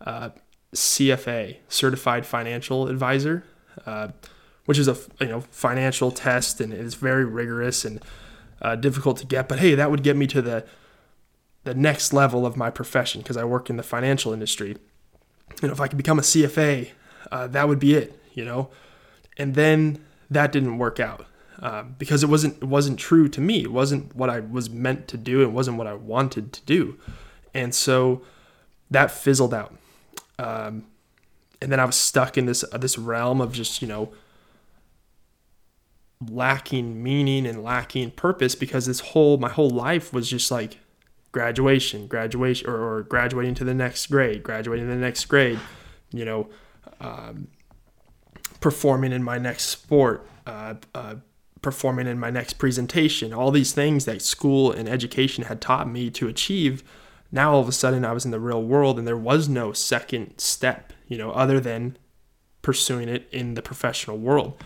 [0.00, 0.30] uh,
[0.74, 3.44] CFA, Certified Financial Advisor.
[3.86, 4.08] Uh,
[4.66, 8.02] which is a you know financial test and it's very rigorous and
[8.60, 9.48] uh, difficult to get.
[9.48, 10.66] But hey, that would get me to the
[11.64, 14.76] the next level of my profession because I work in the financial industry.
[15.62, 16.90] And if I could become a CFA,
[17.30, 18.70] uh, that would be it, you know.
[19.36, 21.26] And then that didn't work out
[21.62, 23.62] uh, because it wasn't it wasn't true to me.
[23.62, 25.42] It wasn't what I was meant to do.
[25.42, 26.98] It wasn't what I wanted to do,
[27.54, 28.22] and so
[28.90, 29.74] that fizzled out.
[30.38, 30.86] Um,
[31.62, 34.12] and then I was stuck in this uh, this realm of just you know
[36.28, 40.78] lacking meaning and lacking purpose because this whole my whole life was just like
[41.36, 45.60] graduation graduation or, or graduating to the next grade graduating to the next grade
[46.10, 46.48] you know
[46.98, 47.48] um,
[48.60, 51.16] performing in my next sport uh, uh,
[51.60, 56.08] performing in my next presentation all these things that school and education had taught me
[56.08, 56.82] to achieve.
[57.30, 59.74] Now all of a sudden i was in the real world and there was no
[59.74, 61.98] second step you know other than
[62.62, 64.56] pursuing it in the professional world.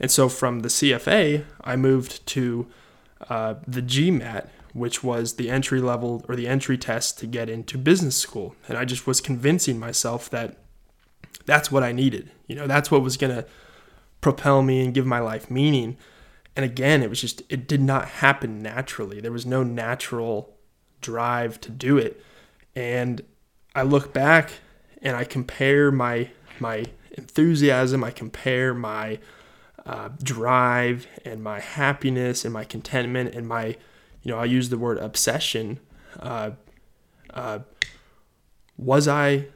[0.00, 2.66] And so from the CFA, I moved to
[3.30, 7.78] uh, the GMAT, which was the entry level or the entry test to get into
[7.78, 8.54] business school.
[8.68, 10.58] And I just was convincing myself that
[11.46, 12.30] that's what I needed.
[12.46, 13.46] You know, that's what was going to
[14.20, 15.96] propel me and give my life meaning.
[16.54, 19.18] And again, it was just, it did not happen naturally.
[19.18, 20.54] There was no natural
[21.00, 22.22] drive to do it.
[22.74, 23.22] And
[23.74, 24.50] I look back
[25.00, 29.20] and I compare my, my enthusiasm, I compare my
[29.86, 33.76] uh, drive and my happiness and my contentment and my,
[34.26, 35.78] you know, I use the word obsession.
[36.18, 36.50] Uh,
[37.32, 37.60] uh,
[38.76, 39.46] was I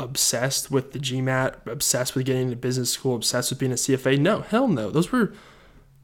[0.00, 4.18] obsessed with the GMAT, obsessed with getting into business school, obsessed with being a CFA?
[4.18, 4.90] No, hell no.
[4.90, 5.32] Those were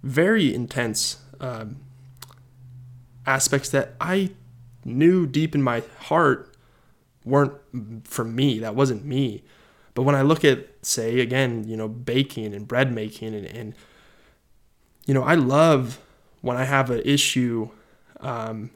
[0.05, 1.79] very intense um,
[3.27, 4.31] aspects that I
[4.85, 6.55] knew deep in my heart
[7.25, 7.55] weren't
[8.05, 8.61] for me.
[8.61, 9.43] That wasn't me.
[9.95, 13.75] But when I look at, say, again, you know, baking and bread making, and, and
[15.05, 15.99] you know, I love
[16.43, 17.71] when I have an issue
[18.21, 18.71] um,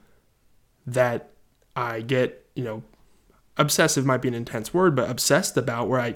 [0.87, 1.31] that
[1.77, 2.83] I get, you know,
[3.57, 6.15] obsessive might be an intense word, but obsessed about where I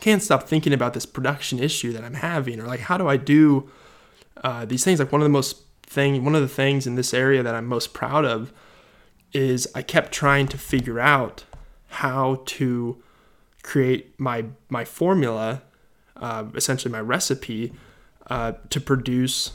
[0.00, 3.16] can't stop thinking about this production issue that I'm having, or like, how do I
[3.16, 3.70] do
[4.42, 4.98] uh, these things?
[4.98, 7.66] Like one of the most thing, one of the things in this area that I'm
[7.66, 8.52] most proud of
[9.32, 11.44] is I kept trying to figure out
[11.88, 13.02] how to
[13.62, 15.62] create my my formula,
[16.16, 17.72] uh, essentially my recipe,
[18.28, 19.52] uh, to produce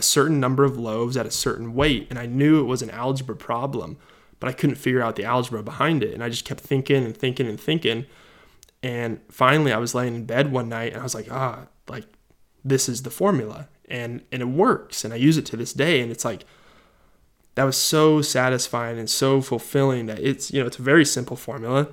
[0.00, 2.06] a certain number of loaves at a certain weight.
[2.10, 3.96] And I knew it was an algebra problem,
[4.40, 6.12] but I couldn't figure out the algebra behind it.
[6.12, 8.06] And I just kept thinking and thinking and thinking.
[8.82, 12.06] And finally, I was laying in bed one night and I was like, ah, like
[12.64, 15.04] this is the formula, and and it works.
[15.04, 16.00] And I use it to this day.
[16.00, 16.44] And it's like
[17.54, 21.36] that was so satisfying and so fulfilling that it's you know it's a very simple
[21.36, 21.88] formula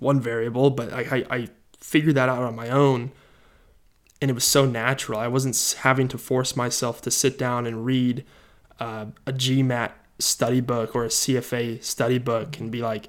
[0.00, 3.12] one variable, but I, I, I figured that out on my own.
[4.20, 5.18] And it was so natural.
[5.18, 8.24] I wasn't having to force myself to sit down and read
[8.78, 13.08] uh, a GMAT study book or a CFA study book and be like,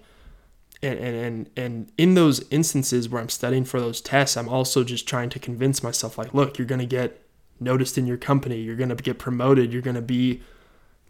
[0.83, 4.83] and, and, and, and in those instances where I'm studying for those tests, I'm also
[4.83, 7.21] just trying to convince myself, like, look, you're going to get
[7.59, 8.57] noticed in your company.
[8.59, 9.71] You're going to get promoted.
[9.71, 10.41] You're going to be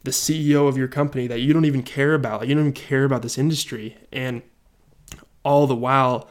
[0.03, 2.41] the CEO of your company that you don't even care about.
[2.41, 3.97] Like, you don't even care about this industry.
[4.11, 4.41] And
[5.43, 6.29] all the while,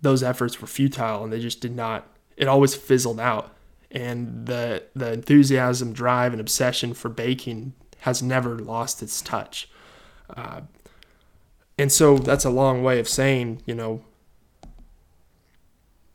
[0.00, 2.06] those efforts were futile and they just did not,
[2.38, 3.54] it always fizzled out.
[3.90, 9.68] And the, the enthusiasm, drive, and obsession for baking has never lost its touch.
[10.34, 10.62] Uh,
[11.76, 14.02] and so that's a long way of saying, you know,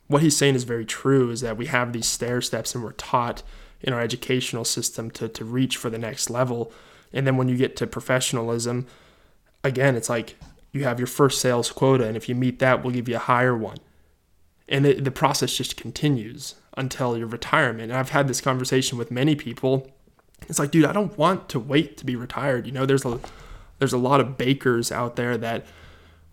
[0.06, 2.92] what he's saying is very true is that we have these stair steps and we're
[2.92, 3.42] taught
[3.80, 6.72] in our educational system to, to reach for the next level.
[7.12, 8.86] And then when you get to professionalism,
[9.62, 10.36] again, it's like
[10.72, 13.20] you have your first sales quota, and if you meet that, we'll give you a
[13.20, 13.78] higher one.
[14.68, 17.90] And it, the process just continues until your retirement.
[17.90, 19.90] And I've had this conversation with many people.
[20.48, 22.66] It's like, dude, I don't want to wait to be retired.
[22.66, 23.20] You know, there's a
[23.78, 25.66] there's a lot of bakers out there that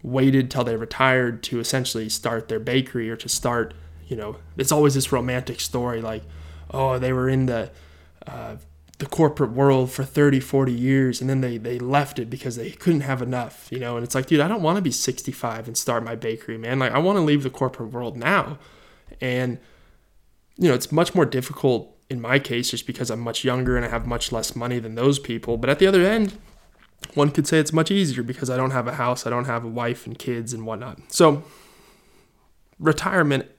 [0.04, 3.74] waited till they retired to essentially start their bakery or to start,
[4.08, 6.24] you know, it's always this romantic story like,
[6.72, 7.72] oh, they were in the
[8.28, 8.56] uh,
[9.02, 12.70] the corporate world for 30, 40 years and then they, they left it because they
[12.70, 15.66] couldn't have enough, you know, and it's like, dude, I don't want to be 65
[15.66, 16.78] and start my bakery, man.
[16.78, 18.60] Like, I want to leave the corporate world now.
[19.20, 19.58] And,
[20.56, 23.84] you know, it's much more difficult in my case just because I'm much younger and
[23.84, 25.58] I have much less money than those people.
[25.58, 26.38] But at the other end,
[27.16, 29.66] one could say it's much easier because I don't have a house, I don't have
[29.66, 31.00] a wife and kids and whatnot.
[31.12, 31.44] So,
[32.78, 33.50] retirement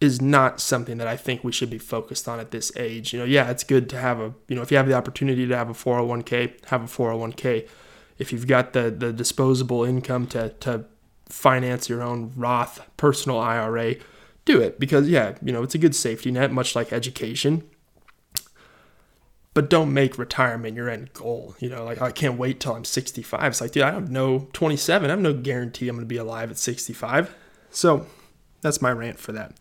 [0.00, 3.12] is not something that I think we should be focused on at this age.
[3.12, 5.46] You know, yeah, it's good to have a, you know, if you have the opportunity
[5.46, 7.68] to have a 401k, have a 401k.
[8.18, 10.84] If you've got the the disposable income to to
[11.28, 13.96] finance your own Roth personal IRA,
[14.44, 17.62] do it because yeah, you know, it's a good safety net much like education
[19.56, 21.56] but don't make retirement your end goal.
[21.60, 23.42] You know, like I can't wait till I'm 65.
[23.42, 25.08] It's like, dude, I have no 27.
[25.08, 27.34] I have no guarantee I'm going to be alive at 65.
[27.70, 28.06] So
[28.60, 29.54] that's my rant for that.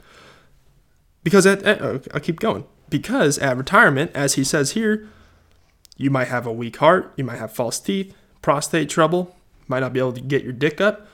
[1.26, 1.82] Because at, at,
[2.14, 2.66] I'll keep going.
[2.88, 5.10] Because at retirement, as he says here,
[5.98, 9.36] you might have a weak heart, you might have false teeth, prostate trouble,
[9.68, 11.08] might not be able to get your dick up.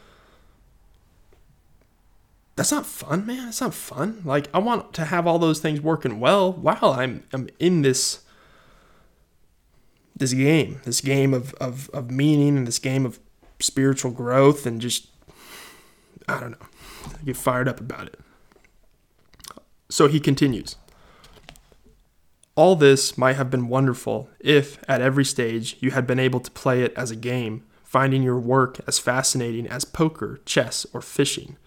[2.57, 3.45] That's not fun, man.
[3.45, 4.21] That's not fun.
[4.25, 8.23] Like I want to have all those things working well while I'm, I'm in this
[10.13, 13.19] this game, this game of, of, of meaning and this game of
[13.59, 15.07] spiritual growth and just,
[16.27, 16.67] I don't know,
[17.07, 18.20] I get fired up about it.
[19.91, 20.77] So he continues.
[22.55, 26.51] All this might have been wonderful if, at every stage, you had been able to
[26.51, 31.57] play it as a game, finding your work as fascinating as poker, chess, or fishing.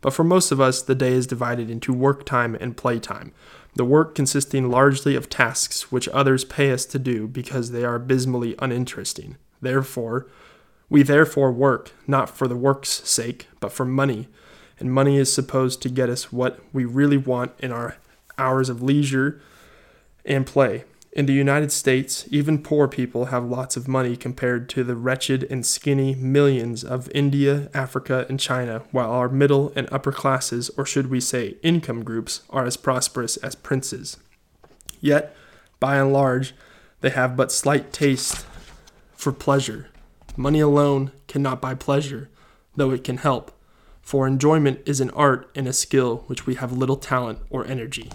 [0.00, 3.32] But for most of us, the day is divided into work time and play time,
[3.74, 7.96] the work consisting largely of tasks which others pay us to do because they are
[7.96, 9.38] abysmally uninteresting.
[9.60, 10.28] Therefore,
[10.88, 14.28] we therefore work, not for the work's sake, but for money,
[14.82, 17.96] and money is supposed to get us what we really want in our
[18.36, 19.40] hours of leisure
[20.24, 20.84] and play.
[21.12, 25.44] In the United States, even poor people have lots of money compared to the wretched
[25.50, 30.84] and skinny millions of India, Africa, and China, while our middle and upper classes, or
[30.84, 34.16] should we say income groups, are as prosperous as princes.
[35.00, 35.36] Yet,
[35.78, 36.54] by and large,
[37.02, 38.46] they have but slight taste
[39.14, 39.90] for pleasure.
[40.36, 42.30] Money alone cannot buy pleasure,
[42.74, 43.52] though it can help,
[44.02, 48.10] for enjoyment is an art and a skill which we have little talent or energy.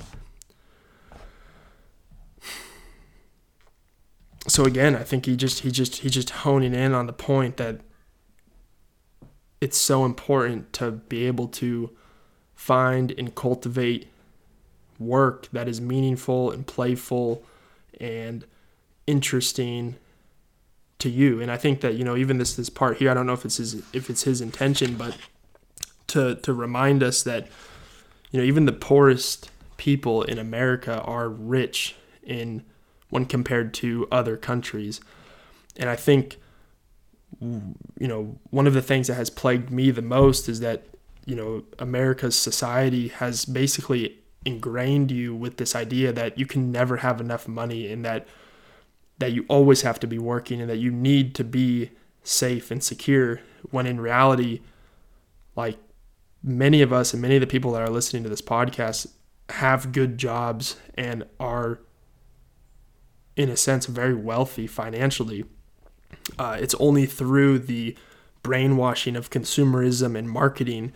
[4.47, 7.57] so again, I think he just he just he just honing in on the point
[7.57, 7.81] that
[9.59, 11.91] it's so important to be able to
[12.55, 14.07] find and cultivate
[14.99, 17.43] work that is meaningful and playful
[17.99, 18.45] and
[19.05, 19.95] interesting
[20.99, 21.41] to you.
[21.41, 23.43] And I think that you know even this this part here, I don't know if
[23.43, 25.17] it's his if it's his intention, but
[26.17, 27.47] to to remind us that
[28.31, 32.63] you know even the poorest people in America are rich in
[33.09, 34.99] when compared to other countries.
[35.77, 36.37] And I think,
[37.39, 40.85] you know, one of the things that has plagued me the most is that,
[41.25, 46.97] you know, America's society has basically ingrained you with this idea that you can never
[46.97, 48.27] have enough money and that
[49.19, 51.89] that you always have to be working and that you need to be
[52.23, 53.41] safe and secure
[53.71, 54.61] when in reality
[55.55, 55.77] like
[56.47, 59.07] many of us and many of the people that are listening to this podcast
[59.49, 61.79] have good jobs and are
[63.35, 65.45] in a sense, very wealthy financially.
[66.39, 67.95] Uh, it's only through the
[68.41, 70.93] brainwashing of consumerism and marketing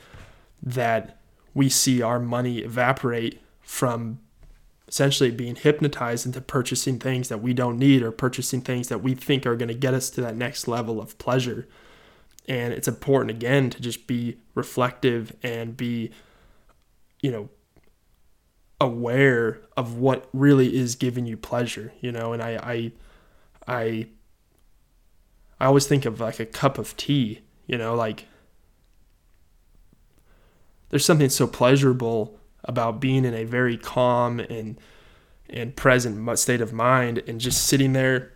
[0.64, 1.20] that
[1.54, 4.20] we see our money evaporate from
[4.88, 9.14] essentially being hypnotized into purchasing things that we don't need or purchasing things that we
[9.14, 11.68] think are going to get us to that next level of pleasure.
[12.48, 16.12] And it's important again to just be reflective and be,
[17.22, 17.50] you know,
[18.80, 22.92] aware of what really is giving you pleasure, you know, and I I
[23.68, 24.08] I
[25.60, 28.26] I always think of like a cup of tea, you know, like
[30.90, 34.80] there's something so pleasurable about being in a very calm and
[35.50, 38.34] and present state of mind and just sitting there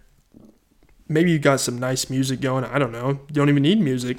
[1.08, 3.10] maybe you got some nice music going i don't know.
[3.10, 4.18] You don't even need music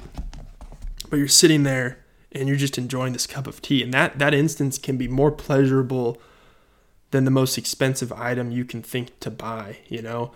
[1.09, 3.81] but you're sitting there and you're just enjoying this cup of tea.
[3.83, 6.21] And that that instance can be more pleasurable
[7.11, 10.31] than the most expensive item you can think to buy you know?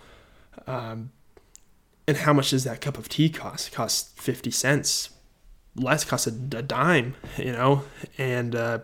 [0.66, 1.12] Um,
[2.06, 3.68] and how much does that cup of tea cost?
[3.68, 5.10] It costs 50 cents
[5.74, 7.84] less costs a, a dime you know?
[8.18, 8.78] And uh,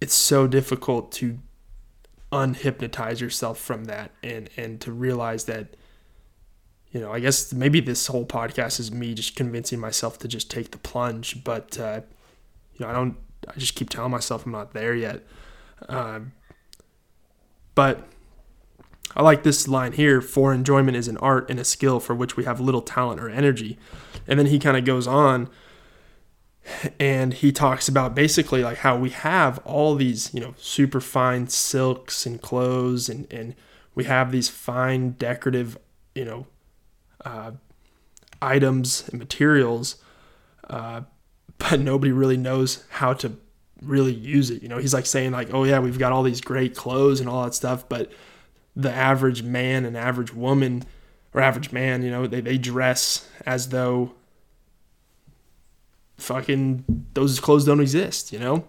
[0.00, 1.38] it's so difficult to
[2.32, 5.76] unhypnotize yourself from that and and to realize that
[6.92, 10.50] you know i guess maybe this whole podcast is me just convincing myself to just
[10.50, 12.00] take the plunge but uh,
[12.74, 13.16] you know i don't
[13.48, 15.22] i just keep telling myself i'm not there yet.
[15.88, 16.32] Um,
[17.74, 18.08] but
[19.14, 22.36] i like this line here for enjoyment is an art and a skill for which
[22.36, 23.78] we have little talent or energy.
[24.26, 25.48] And then he kind of goes on
[27.00, 31.48] and he talks about basically like how we have all these you know super fine
[31.48, 33.54] silks and clothes and and
[33.94, 35.78] we have these fine decorative
[36.14, 36.46] you know
[37.24, 37.50] uh,
[38.40, 39.96] items and materials
[40.70, 41.00] uh,
[41.58, 43.36] but nobody really knows how to
[43.82, 44.62] really use it.
[44.62, 47.28] You know he's like saying like oh yeah we've got all these great clothes and
[47.28, 48.10] all that stuff but
[48.76, 50.84] the average man and average woman
[51.34, 54.12] or average man you know they, they dress as though
[56.28, 58.64] fucking those clothes don't exist, you know?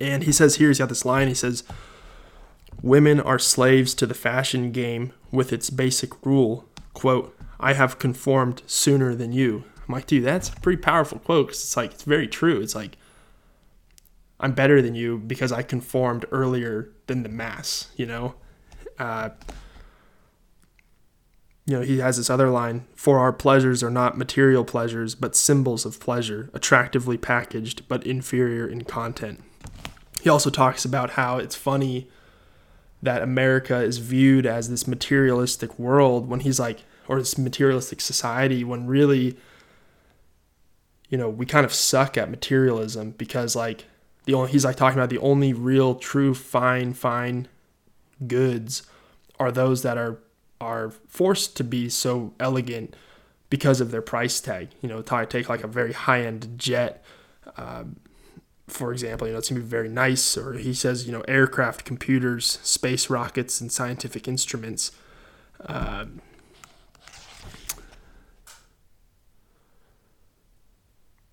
[0.00, 1.62] And he says here, he's got this line, he says,
[2.82, 8.62] Women are slaves to the fashion game with its basic rule, quote, I have conformed
[8.66, 9.64] sooner than you.
[9.86, 12.60] I'm like, dude, that's a pretty powerful quote because it's like, it's very true.
[12.60, 12.96] It's like,
[14.38, 18.34] I'm better than you because I conformed earlier than the mass, you know?
[18.98, 19.30] Uh,
[21.70, 25.36] you know, he has this other line For our pleasures are not material pleasures, but
[25.36, 29.40] symbols of pleasure, attractively packaged, but inferior in content.
[30.20, 32.08] He also talks about how it's funny
[33.00, 38.64] that America is viewed as this materialistic world when he's like, or this materialistic society,
[38.64, 39.38] when really,
[41.08, 43.84] you know, we kind of suck at materialism because, like,
[44.24, 47.46] the only, he's like talking about the only real, true, fine, fine
[48.26, 48.82] goods
[49.38, 50.18] are those that are
[50.60, 52.94] are forced to be so elegant
[53.48, 54.68] because of their price tag.
[54.80, 57.04] You know, take like a very high end jet,
[57.56, 57.96] um,
[58.68, 60.36] for example, you know, it's gonna be very nice.
[60.36, 64.92] Or he says, you know, aircraft, computers, space rockets, and scientific instruments.
[65.66, 66.20] Um,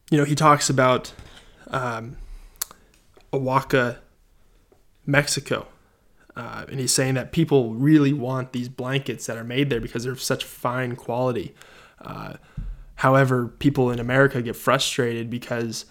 [0.10, 1.14] you know, he talks about
[1.68, 2.18] um,
[3.34, 4.00] Oaxaca,
[5.06, 5.68] Mexico,
[6.38, 10.04] uh, and he's saying that people really want these blankets that are made there because
[10.04, 11.56] they're of such fine quality.
[12.00, 12.34] Uh,
[12.96, 15.86] however, people in America get frustrated because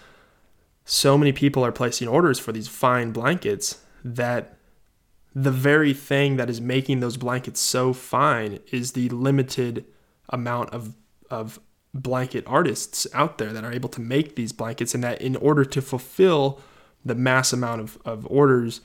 [0.85, 4.57] so many people are placing orders for these fine blankets that
[5.35, 9.85] the very thing that is making those blankets so fine is the limited
[10.31, 10.95] amount of,
[11.29, 11.59] of
[11.93, 15.65] blanket artists out there that are able to make these blankets, and that in order
[15.65, 16.61] to fulfill
[17.05, 18.81] the mass amount of, of orders,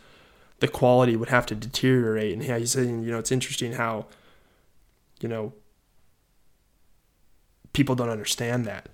[0.61, 2.33] the quality would have to deteriorate.
[2.33, 4.05] And he's saying, you know, it's interesting how,
[5.19, 5.53] you know,
[7.73, 8.87] people don't understand that.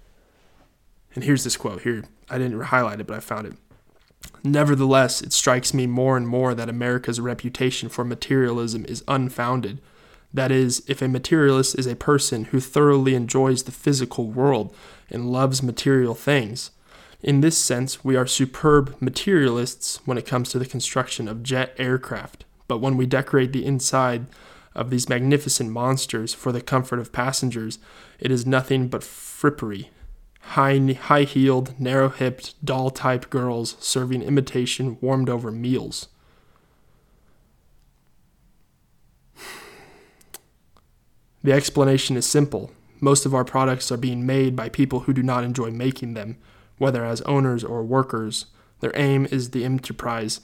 [1.13, 2.05] And here's this quote here.
[2.29, 3.53] I didn't highlight it, but I found it.
[4.43, 9.81] Nevertheless, it strikes me more and more that America's reputation for materialism is unfounded.
[10.33, 14.73] That is, if a materialist is a person who thoroughly enjoys the physical world
[15.09, 16.71] and loves material things,
[17.21, 21.73] in this sense, we are superb materialists when it comes to the construction of jet
[21.77, 24.27] aircraft, but when we decorate the inside
[24.75, 27.79] of these magnificent monsters for the comfort of passengers,
[28.19, 29.87] it is nothing but frippery.
[30.41, 36.07] High, high heeled, narrow hipped, doll type girls serving imitation warmed over meals.
[41.43, 42.71] The explanation is simple.
[42.99, 46.37] Most of our products are being made by people who do not enjoy making them,
[46.77, 48.45] whether as owners or workers.
[48.79, 50.41] Their aim is the enterprise.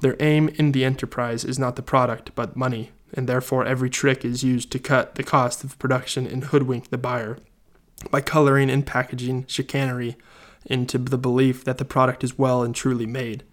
[0.00, 4.24] Their aim in the enterprise is not the product, but money, and therefore every trick
[4.24, 7.38] is used to cut the cost of production and hoodwink the buyer.
[8.10, 10.16] By coloring and packaging chicanery
[10.66, 13.44] into the belief that the product is well and truly made.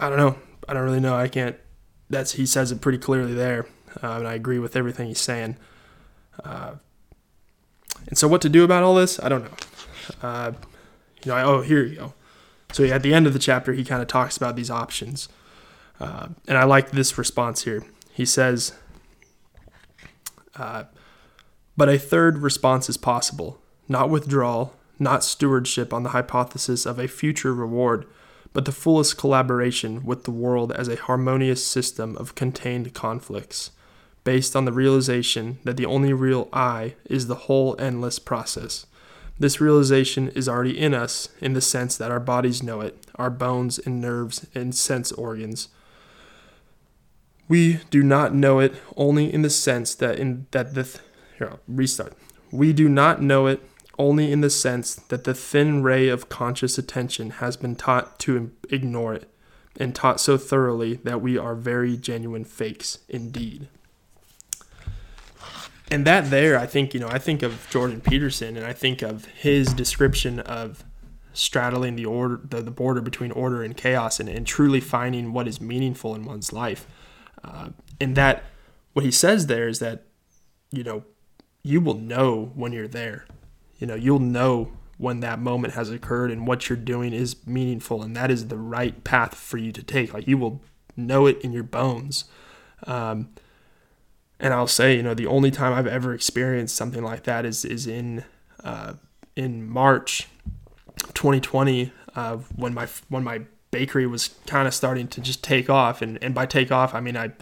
[0.00, 0.36] I don't know.
[0.68, 1.14] I don't really know.
[1.14, 1.56] I can't.
[2.08, 3.66] That's he says it pretty clearly there,
[4.02, 5.56] uh, and I agree with everything he's saying.
[6.42, 6.74] Uh,
[8.08, 9.18] and so, what to do about all this?
[9.22, 9.56] I don't know.
[10.22, 10.52] Uh,
[11.24, 12.14] You know, I, oh, here you go.
[12.72, 15.28] So at the end of the chapter, he kind of talks about these options.
[15.98, 17.84] Uh, and I like this response here.
[18.12, 18.74] He says,
[20.56, 20.84] uh,
[21.76, 27.06] but a third response is possible not withdrawal, not stewardship on the hypothesis of a
[27.06, 28.06] future reward,
[28.52, 33.70] but the fullest collaboration with the world as a harmonious system of contained conflicts,
[34.24, 38.86] based on the realization that the only real I is the whole endless process.
[39.38, 43.30] This realization is already in us in the sense that our bodies know it, our
[43.30, 45.68] bones and nerves and sense organs.
[47.48, 51.04] We do not know it only in the sense that in that the th-
[51.38, 52.14] here I'll restart.
[52.50, 53.60] We do not know it
[53.98, 58.50] only in the sense that the thin ray of conscious attention has been taught to
[58.70, 59.28] ignore it,
[59.78, 63.68] and taught so thoroughly that we are very genuine fakes indeed.
[65.94, 69.00] And that there, I think, you know, I think of Jordan Peterson and I think
[69.00, 70.82] of his description of
[71.32, 75.46] straddling the order the, the border between order and chaos and, and truly finding what
[75.46, 76.88] is meaningful in one's life.
[77.44, 77.68] Uh,
[78.00, 78.42] and that
[78.92, 80.02] what he says there is that,
[80.72, 81.04] you know,
[81.62, 83.26] you will know when you're there.
[83.78, 88.02] You know, you'll know when that moment has occurred and what you're doing is meaningful
[88.02, 90.12] and that is the right path for you to take.
[90.12, 90.60] Like you will
[90.96, 92.24] know it in your bones.
[92.82, 93.28] Um,
[94.40, 97.64] and I'll say, you know, the only time I've ever experienced something like that is
[97.64, 98.24] is in
[98.62, 98.94] uh,
[99.36, 100.28] in March
[101.14, 106.02] 2020 uh, when my when my bakery was kind of starting to just take off,
[106.02, 107.32] and and by take off I mean I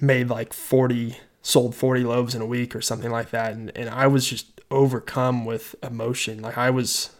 [0.00, 3.52] made like 40 sold 40 loaves in a week or something like that.
[3.52, 6.42] And, and i was just overcome with emotion.
[6.42, 7.10] Like i was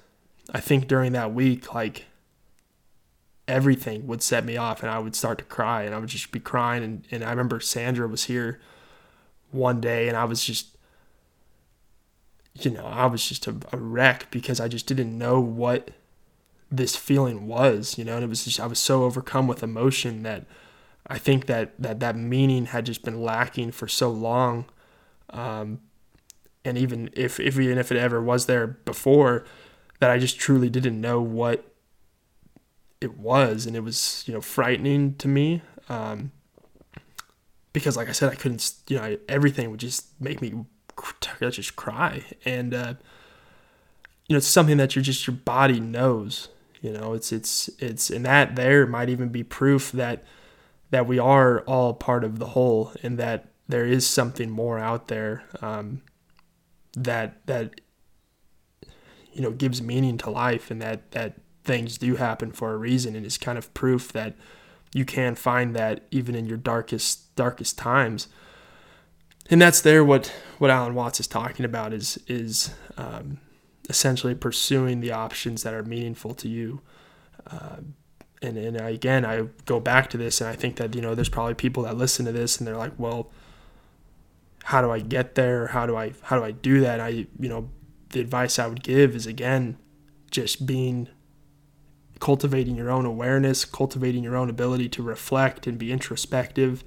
[0.53, 2.07] i think during that week like
[3.49, 6.33] everything would set me off and i would start to cry and i would just
[6.33, 8.61] be crying and, and i remember sandra was here
[9.51, 10.77] one day and i was just
[12.55, 15.91] you know i was just a, a wreck because i just didn't know what
[16.71, 20.23] this feeling was you know and it was just i was so overcome with emotion
[20.25, 20.45] that
[21.09, 24.67] I think that that that meaning had just been lacking for so long,
[25.31, 25.81] um,
[26.65, 29.45] and even if, if even if it ever was there before,
[30.01, 31.76] that I just truly didn't know what
[33.01, 36.33] it was, and it was you know frightening to me, um,
[37.73, 40.65] because like I said, I couldn't you know everything would just make me
[41.51, 42.95] just cry, and uh,
[44.29, 46.49] you know it's something that you're just your body knows,
[46.81, 50.25] you know it's it's it's and that there might even be proof that
[50.91, 55.09] that we are all part of the whole and that there is something more out
[55.09, 56.03] there um,
[56.97, 57.81] that that
[59.33, 61.35] you know gives meaning to life and that that
[61.67, 64.35] things do happen for a reason and is kind of proof that
[64.95, 68.29] you can find that even in your darkest darkest times.
[69.51, 73.39] And that's there what what Alan Watts is talking about is is um,
[73.91, 76.81] essentially pursuing the options that are meaningful to you.
[77.51, 77.77] Uh,
[78.43, 81.29] and and again I go back to this and I think that you know there's
[81.29, 83.31] probably people that listen to this and they're like well
[84.65, 85.69] how do I get there?
[85.69, 87.01] How do I how do I do that?
[87.01, 87.71] I you know
[88.11, 89.79] the advice I would give is again
[90.31, 91.09] just being
[92.21, 96.83] cultivating your own awareness cultivating your own ability to reflect and be introspective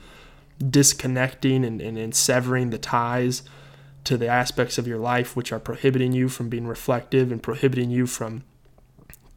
[0.67, 3.43] disconnecting and, and, and severing the ties
[4.03, 7.89] to the aspects of your life which are prohibiting you from being reflective and prohibiting
[7.89, 8.43] you from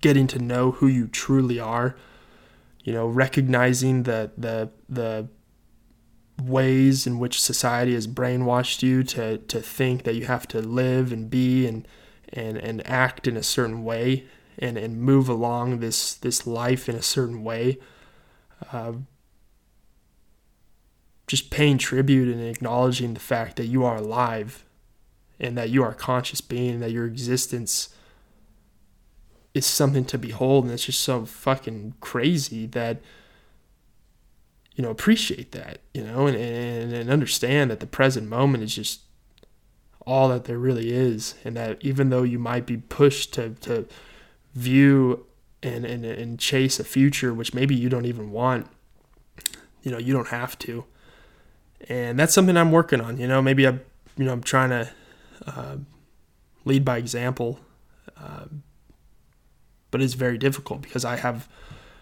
[0.00, 1.96] getting to know who you truly are.
[2.82, 5.28] You know recognizing the the the
[6.42, 11.12] ways in which society has brainwashed you to to think that you have to live
[11.12, 11.86] and be and
[12.32, 14.24] and and act in a certain way
[14.58, 17.78] and and move along this this life in a certain way
[18.72, 18.92] uh,
[21.26, 24.64] just paying tribute and acknowledging the fact that you are alive
[25.40, 27.88] and that you are a conscious being that your existence
[29.54, 30.64] is something to behold.
[30.64, 33.00] And it's just so fucking crazy that
[34.74, 38.74] you know appreciate that you know and, and, and understand that the present moment is
[38.74, 39.00] just
[40.06, 41.34] all that there really is.
[41.44, 43.86] And that even though you might be pushed to, to
[44.54, 45.26] view
[45.62, 48.66] and, and, and chase a future which maybe you don't even want.
[49.82, 50.84] You know you don't have to.
[51.88, 53.80] And that's something i'm working on you know maybe I'm,
[54.16, 54.88] you know i'm trying to
[55.44, 55.76] uh,
[56.64, 57.58] lead by example
[58.16, 58.44] uh,
[59.92, 61.48] but it's very difficult because I have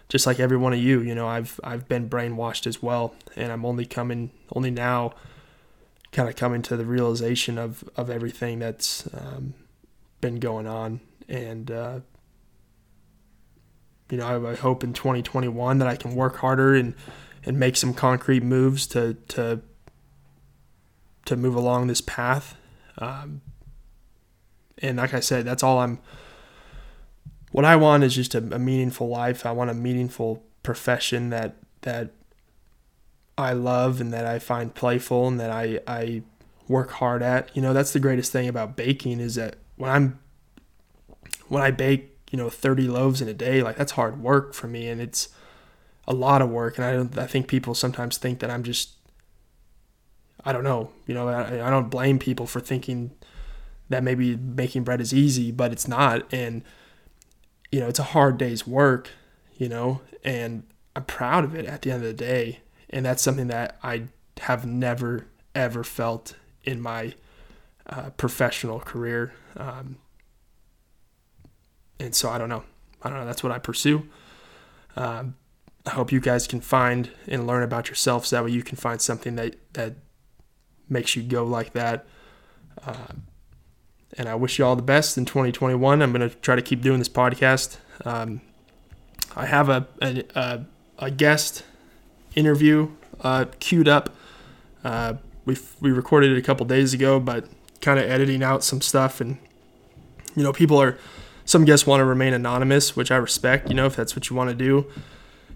[0.09, 3.51] just like every one of you, you know, I've I've been brainwashed as well, and
[3.51, 5.13] I'm only coming only now,
[6.11, 9.53] kind of coming to the realization of of everything that's um,
[10.21, 11.99] been going on, and uh,
[14.11, 16.93] you know, I, I, hope in 2021 that I can work harder and
[17.45, 19.61] and make some concrete moves to to
[21.25, 22.55] to move along this path.
[22.97, 23.41] Um,
[24.79, 25.99] and like I said, that's all I'm
[27.51, 29.45] what I want is just a, a meaningful life.
[29.45, 32.11] I want a meaningful profession that that
[33.37, 36.23] I love and that I find playful and that I I
[36.67, 37.55] work hard at.
[37.55, 40.19] You know, that's the greatest thing about baking is that when I'm
[41.47, 44.67] when I bake, you know, 30 loaves in a day, like that's hard work for
[44.67, 45.29] me and it's
[46.07, 48.93] a lot of work and I don't I think people sometimes think that I'm just
[50.43, 53.11] I don't know, you know, I, I don't blame people for thinking
[53.89, 56.63] that maybe making bread is easy, but it's not and
[57.71, 59.09] you know, it's a hard day's work,
[59.57, 60.63] you know, and
[60.95, 62.59] I'm proud of it at the end of the day.
[62.89, 64.03] And that's something that I
[64.41, 67.13] have never, ever felt in my
[67.87, 69.33] uh, professional career.
[69.55, 69.97] Um,
[72.01, 72.63] and so I don't know.
[73.01, 73.25] I don't know.
[73.25, 74.07] That's what I pursue.
[74.95, 75.35] Um,
[75.85, 78.77] I hope you guys can find and learn about yourself so that way you can
[78.77, 79.95] find something that, that
[80.89, 82.05] makes you go like that.
[82.85, 83.13] Uh,
[84.17, 86.01] and I wish you all the best in 2021.
[86.01, 87.77] I'm going to try to keep doing this podcast.
[88.05, 88.41] Um,
[89.35, 90.65] I have a, a,
[90.99, 91.63] a guest
[92.35, 92.91] interview
[93.21, 94.15] uh, queued up.
[94.83, 97.47] Uh, we we recorded it a couple days ago, but
[97.79, 99.37] kind of editing out some stuff, and
[100.35, 100.97] you know, people are
[101.51, 103.67] some guests want to remain anonymous, which I respect.
[103.67, 104.87] You know, if that's what you want to do,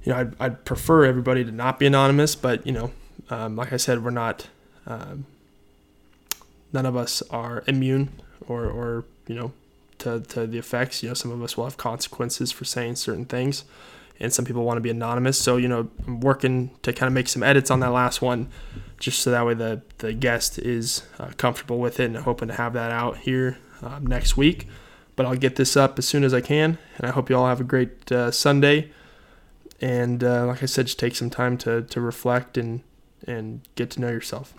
[0.03, 2.91] you know, I'd, I'd prefer everybody to not be anonymous, but you know,
[3.29, 4.47] um, like I said, we're not.
[4.85, 5.25] Um,
[6.73, 8.09] none of us are immune
[8.47, 9.53] or, or you know,
[9.99, 11.01] to, to the effects.
[11.01, 13.63] You know, some of us will have consequences for saying certain things,
[14.19, 15.39] and some people want to be anonymous.
[15.39, 18.49] So, you know, I'm working to kind of make some edits on that last one,
[18.99, 22.55] just so that way the, the guest is uh, comfortable with it, and hoping to
[22.55, 24.67] have that out here um, next week.
[25.15, 27.47] But I'll get this up as soon as I can, and I hope you all
[27.47, 28.91] have a great uh, Sunday.
[29.81, 32.81] And uh, like I said, just take some time to, to reflect and,
[33.25, 34.53] and get to know yourself.